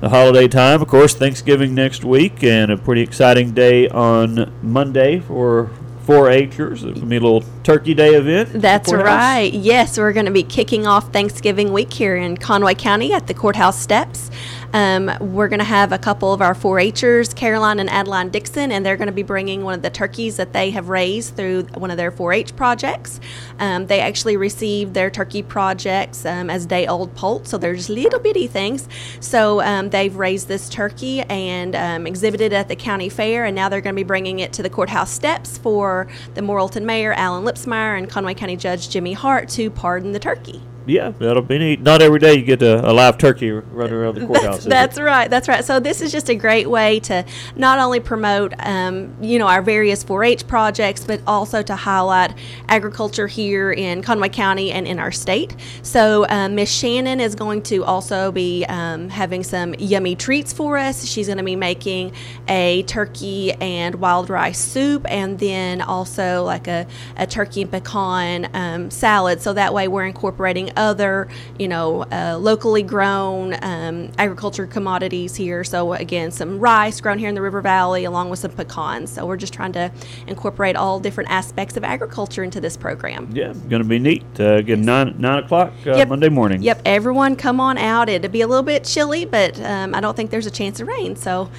the 0.00 0.08
holiday 0.08 0.46
time. 0.46 0.80
Of 0.80 0.88
course, 0.88 1.14
Thanksgiving 1.14 1.74
next 1.74 2.04
week, 2.04 2.44
and 2.44 2.70
a 2.70 2.76
pretty 2.76 3.02
exciting 3.02 3.52
day 3.52 3.88
on 3.88 4.52
Monday 4.62 5.18
for 5.18 5.70
4-Hers. 6.08 6.84
It's 6.84 6.84
going 6.84 7.00
to 7.00 7.06
be 7.06 7.16
a 7.16 7.20
little 7.20 7.44
Turkey 7.64 7.92
Day 7.92 8.14
event. 8.14 8.48
That's 8.54 8.90
right. 8.90 9.52
Yes, 9.52 9.98
we're 9.98 10.14
going 10.14 10.24
to 10.24 10.32
be 10.32 10.42
kicking 10.42 10.86
off 10.86 11.12
Thanksgiving 11.12 11.70
week 11.70 11.92
here 11.92 12.16
in 12.16 12.38
Conway 12.38 12.74
County 12.76 13.12
at 13.12 13.26
the 13.26 13.34
courthouse 13.34 13.78
steps. 13.78 14.30
Um, 14.72 15.10
we're 15.20 15.48
going 15.48 15.60
to 15.60 15.64
have 15.64 15.92
a 15.92 15.98
couple 15.98 16.32
of 16.32 16.42
our 16.42 16.54
4-Hers, 16.54 17.32
Caroline 17.32 17.80
and 17.80 17.88
Adeline 17.88 18.28
Dixon, 18.28 18.70
and 18.70 18.84
they're 18.84 18.96
going 18.96 19.06
to 19.06 19.12
be 19.12 19.22
bringing 19.22 19.62
one 19.62 19.74
of 19.74 19.82
the 19.82 19.90
turkeys 19.90 20.36
that 20.36 20.52
they 20.52 20.70
have 20.70 20.88
raised 20.88 21.36
through 21.36 21.62
one 21.74 21.90
of 21.90 21.96
their 21.96 22.12
4-H 22.12 22.54
projects. 22.54 23.20
Um, 23.58 23.86
they 23.86 24.00
actually 24.00 24.36
received 24.36 24.94
their 24.94 25.10
turkey 25.10 25.42
projects 25.42 26.26
um, 26.26 26.50
as 26.50 26.66
day-old 26.66 27.14
poults, 27.14 27.50
so 27.50 27.58
they're 27.58 27.74
just 27.74 27.88
little 27.88 28.20
bitty 28.20 28.46
things. 28.46 28.88
So 29.20 29.60
um, 29.62 29.90
they've 29.90 30.14
raised 30.14 30.48
this 30.48 30.68
turkey 30.68 31.22
and 31.22 31.74
um, 31.74 32.06
exhibited 32.06 32.52
it 32.52 32.52
at 32.52 32.68
the 32.68 32.76
county 32.76 33.08
fair, 33.08 33.44
and 33.44 33.54
now 33.54 33.68
they're 33.68 33.80
going 33.80 33.94
to 33.94 34.00
be 34.00 34.06
bringing 34.06 34.40
it 34.40 34.52
to 34.54 34.62
the 34.62 34.70
courthouse 34.70 35.10
steps 35.10 35.58
for 35.58 36.08
the 36.34 36.40
Morrilton 36.40 36.84
Mayor 36.84 37.12
Alan 37.14 37.44
Lipsmeyer 37.44 37.96
and 37.96 38.08
Conway 38.08 38.34
County 38.34 38.56
Judge 38.56 38.88
Jimmy 38.88 39.14
Hart 39.14 39.48
to 39.50 39.70
pardon 39.70 40.12
the 40.12 40.18
turkey. 40.18 40.62
Yeah, 40.88 41.10
that'll 41.10 41.42
be 41.42 41.58
neat. 41.58 41.82
Not 41.82 42.00
every 42.00 42.18
day 42.18 42.34
you 42.34 42.42
get 42.42 42.62
a, 42.62 42.90
a 42.90 42.92
live 42.92 43.18
turkey 43.18 43.50
running 43.50 43.92
around 43.92 44.14
the 44.14 44.26
courthouse. 44.26 44.64
That's, 44.64 44.96
that's 44.96 44.98
right. 44.98 45.28
That's 45.28 45.46
right. 45.46 45.62
So 45.62 45.80
this 45.80 46.00
is 46.00 46.10
just 46.10 46.30
a 46.30 46.34
great 46.34 46.68
way 46.68 46.98
to 47.00 47.26
not 47.56 47.78
only 47.78 48.00
promote, 48.00 48.54
um, 48.60 49.14
you 49.20 49.38
know, 49.38 49.46
our 49.46 49.60
various 49.60 50.02
4-H 50.02 50.46
projects, 50.46 51.04
but 51.04 51.20
also 51.26 51.62
to 51.62 51.76
highlight 51.76 52.34
agriculture 52.68 53.26
here 53.26 53.70
in 53.70 54.00
Conway 54.00 54.30
County 54.30 54.72
and 54.72 54.88
in 54.88 54.98
our 54.98 55.12
state. 55.12 55.54
So 55.82 56.26
um, 56.30 56.54
Miss 56.54 56.72
Shannon 56.72 57.20
is 57.20 57.34
going 57.34 57.62
to 57.64 57.84
also 57.84 58.32
be 58.32 58.64
um, 58.64 59.10
having 59.10 59.44
some 59.44 59.74
yummy 59.74 60.16
treats 60.16 60.54
for 60.54 60.78
us. 60.78 61.04
She's 61.06 61.26
going 61.26 61.38
to 61.38 61.44
be 61.44 61.56
making 61.56 62.12
a 62.48 62.82
turkey 62.84 63.52
and 63.52 63.96
wild 63.96 64.30
rice 64.30 64.58
soup, 64.58 65.04
and 65.10 65.38
then 65.38 65.82
also 65.82 66.44
like 66.44 66.66
a, 66.66 66.86
a 67.18 67.26
turkey 67.26 67.60
and 67.60 67.70
pecan 67.70 68.48
um, 68.54 68.90
salad. 68.90 69.42
So 69.42 69.52
that 69.52 69.74
way 69.74 69.86
we're 69.86 70.06
incorporating 70.06 70.70
other, 70.78 71.28
you 71.58 71.68
know, 71.68 72.02
uh, 72.04 72.38
locally 72.40 72.82
grown 72.82 73.54
um, 73.62 74.10
agriculture 74.16 74.66
commodities 74.66 75.34
here. 75.34 75.64
So 75.64 75.92
again, 75.92 76.30
some 76.30 76.58
rice 76.58 77.00
grown 77.00 77.18
here 77.18 77.28
in 77.28 77.34
the 77.34 77.42
River 77.42 77.60
Valley, 77.60 78.04
along 78.04 78.30
with 78.30 78.38
some 78.38 78.52
pecans. 78.52 79.10
So 79.12 79.26
we're 79.26 79.36
just 79.36 79.52
trying 79.52 79.72
to 79.72 79.90
incorporate 80.26 80.76
all 80.76 81.00
different 81.00 81.30
aspects 81.30 81.76
of 81.76 81.84
agriculture 81.84 82.42
into 82.42 82.60
this 82.60 82.76
program. 82.76 83.28
Yeah, 83.32 83.52
going 83.68 83.82
to 83.82 83.88
be 83.88 83.98
neat. 83.98 84.24
Uh, 84.38 84.54
again, 84.54 84.82
9, 84.82 85.16
nine 85.18 85.44
o'clock 85.44 85.72
uh, 85.86 85.96
Yep. 85.96 86.08
Monday 86.08 86.28
morning. 86.28 86.62
Yep, 86.62 86.82
everyone 86.84 87.36
come 87.36 87.60
on 87.60 87.76
out. 87.76 88.08
It'll 88.08 88.30
be 88.30 88.40
a 88.42 88.46
little 88.46 88.62
bit 88.62 88.84
chilly, 88.84 89.24
but 89.24 89.60
um, 89.60 89.94
I 89.94 90.00
don't 90.00 90.16
think 90.16 90.30
there's 90.30 90.46
a 90.46 90.50
chance 90.50 90.80
of 90.80 90.86
rain. 90.88 91.16
So 91.16 91.50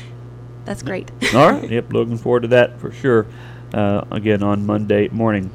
that's 0.65 0.82
great. 0.82 1.12
All 1.36 1.51
right. 1.51 1.69
Yep. 1.69 1.91
Looking 1.93 2.17
forward 2.17 2.41
to 2.41 2.47
that 2.49 2.79
for 2.79 2.91
sure. 2.91 3.27
Uh, 3.73 4.03
again 4.10 4.41
on 4.41 4.65
Monday 4.65 5.10
morning, 5.10 5.51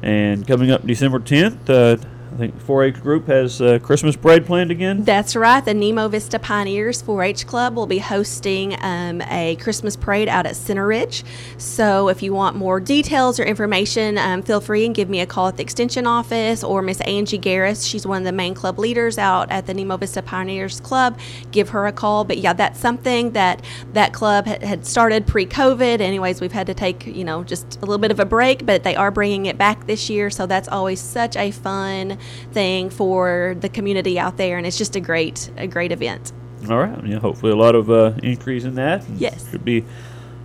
and 0.00 0.46
coming 0.46 0.70
up 0.70 0.86
December 0.86 1.18
10th. 1.18 1.68
Uh, 1.68 1.96
I 2.36 2.38
think 2.38 2.62
4-H 2.62 3.00
group 3.00 3.28
has 3.28 3.62
uh, 3.62 3.78
Christmas 3.78 4.14
parade 4.14 4.44
planned 4.44 4.70
again. 4.70 5.04
That's 5.04 5.34
right. 5.34 5.64
The 5.64 5.72
Nemo 5.72 6.06
Vista 6.08 6.38
Pioneers 6.38 7.02
4-H 7.02 7.46
Club 7.46 7.74
will 7.74 7.86
be 7.86 7.96
hosting 7.96 8.76
um, 8.82 9.22
a 9.22 9.56
Christmas 9.56 9.96
parade 9.96 10.28
out 10.28 10.44
at 10.44 10.54
Center 10.54 10.86
Ridge. 10.86 11.24
So 11.56 12.10
if 12.10 12.22
you 12.22 12.34
want 12.34 12.54
more 12.54 12.78
details 12.78 13.40
or 13.40 13.44
information, 13.44 14.18
um, 14.18 14.42
feel 14.42 14.60
free 14.60 14.84
and 14.84 14.94
give 14.94 15.08
me 15.08 15.20
a 15.20 15.26
call 15.26 15.48
at 15.48 15.56
the 15.56 15.62
Extension 15.62 16.06
office 16.06 16.62
or 16.62 16.82
Miss 16.82 17.00
Angie 17.00 17.38
Garris. 17.38 17.88
She's 17.88 18.06
one 18.06 18.18
of 18.18 18.24
the 18.24 18.32
main 18.32 18.52
club 18.52 18.78
leaders 18.78 19.16
out 19.16 19.50
at 19.50 19.66
the 19.66 19.72
Nemo 19.72 19.96
Vista 19.96 20.20
Pioneers 20.20 20.78
Club. 20.80 21.18
Give 21.52 21.70
her 21.70 21.86
a 21.86 21.92
call. 21.92 22.24
But 22.24 22.36
yeah, 22.36 22.52
that's 22.52 22.78
something 22.78 23.30
that 23.30 23.64
that 23.94 24.12
club 24.12 24.44
had 24.44 24.84
started 24.84 25.26
pre-COVID. 25.26 26.02
Anyways, 26.02 26.42
we've 26.42 26.52
had 26.52 26.66
to 26.66 26.74
take 26.74 27.06
you 27.06 27.24
know 27.24 27.44
just 27.44 27.76
a 27.76 27.80
little 27.80 27.96
bit 27.96 28.10
of 28.10 28.20
a 28.20 28.26
break, 28.26 28.66
but 28.66 28.82
they 28.82 28.94
are 28.94 29.10
bringing 29.10 29.46
it 29.46 29.56
back 29.56 29.86
this 29.86 30.10
year. 30.10 30.28
So 30.28 30.44
that's 30.44 30.68
always 30.68 31.00
such 31.00 31.34
a 31.34 31.50
fun 31.50 32.18
thing 32.52 32.90
for 32.90 33.56
the 33.60 33.68
community 33.68 34.18
out 34.18 34.36
there, 34.36 34.58
and 34.58 34.66
it's 34.66 34.78
just 34.78 34.96
a 34.96 35.00
great 35.00 35.50
a 35.56 35.66
great 35.66 35.92
event. 35.92 36.32
All 36.68 36.78
right. 36.78 37.06
Yeah. 37.06 37.18
Hopefully 37.18 37.52
a 37.52 37.56
lot 37.56 37.74
of 37.74 37.90
uh, 37.90 38.12
increase 38.22 38.64
in 38.64 38.74
that. 38.76 39.04
Yes. 39.16 39.50
Should 39.50 39.64
be 39.64 39.84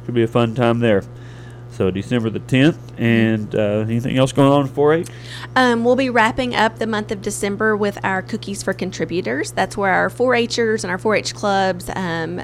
should 0.06 0.14
be 0.14 0.24
a 0.24 0.28
fun 0.28 0.56
time 0.56 0.80
there. 0.80 1.04
So 1.72 1.90
December 1.90 2.30
the 2.30 2.42
10th, 2.42 2.78
and 2.98 3.56
uh, 3.56 3.86
anything 3.88 4.18
else 4.18 4.34
going 4.34 4.52
on 4.52 4.68
in 4.68 4.72
4-H? 4.72 5.08
Um, 5.56 5.86
we'll 5.86 5.96
be 5.96 6.10
wrapping 6.10 6.54
up 6.54 6.80
the 6.80 6.86
month 6.86 7.12
of 7.12 7.22
December 7.22 7.78
with 7.78 7.98
our 8.04 8.22
cookies 8.22 8.62
for 8.62 8.74
contributors. 8.74 9.52
That's 9.52 9.78
where 9.78 9.92
our 9.92 10.10
4-Hers 10.10 10.84
and 10.84 10.92
our 10.92 10.98
4-H 10.98 11.34
clubs 11.34 11.90
um, 11.96 12.42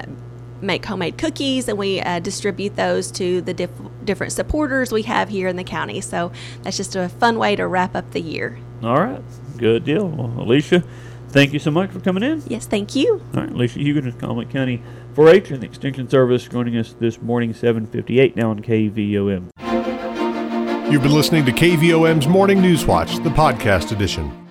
make 0.62 0.84
homemade 0.84 1.18
cookies, 1.18 1.68
and 1.68 1.76
we 1.76 2.00
uh, 2.00 2.20
distribute 2.20 2.76
those 2.76 3.10
to 3.12 3.42
the 3.42 3.54
diff- 3.54 3.70
different 4.02 4.32
supporters 4.32 4.92
we 4.92 5.02
have 5.02 5.28
here 5.28 5.46
in 5.46 5.56
the 5.56 5.64
county. 5.64 6.00
So 6.00 6.32
that's 6.62 6.76
just 6.76 6.96
a 6.96 7.08
fun 7.08 7.38
way 7.38 7.54
to 7.56 7.66
wrap 7.66 7.94
up 7.94 8.10
the 8.12 8.20
year. 8.20 8.58
All 8.82 9.00
right. 9.00 9.22
Good 9.56 9.84
deal. 9.84 10.06
Well, 10.08 10.32
Alicia, 10.42 10.84
thank 11.28 11.52
you 11.52 11.58
so 11.58 11.70
much 11.70 11.90
for 11.90 12.00
coming 12.00 12.22
in. 12.22 12.42
Yes, 12.46 12.66
thank 12.66 12.94
you. 12.94 13.20
All 13.34 13.40
right, 13.42 13.50
Alicia 13.50 13.80
Hugan 13.80 14.04
with 14.04 14.18
Conway 14.20 14.44
County 14.46 14.82
4-H 15.14 15.50
and 15.50 15.62
the 15.62 15.66
Extension 15.66 16.08
Service 16.08 16.46
joining 16.46 16.76
us 16.76 16.94
this 17.00 17.20
morning, 17.20 17.52
7:58 17.52 18.36
now 18.36 18.50
on 18.50 18.60
KVOM. 18.60 19.50
You've 20.90 21.02
been 21.02 21.12
listening 21.12 21.44
to 21.44 21.52
KVOM's 21.52 22.26
Morning 22.28 22.62
News 22.62 22.86
Watch, 22.86 23.16
the 23.16 23.30
podcast 23.30 23.92
edition. 23.92 24.47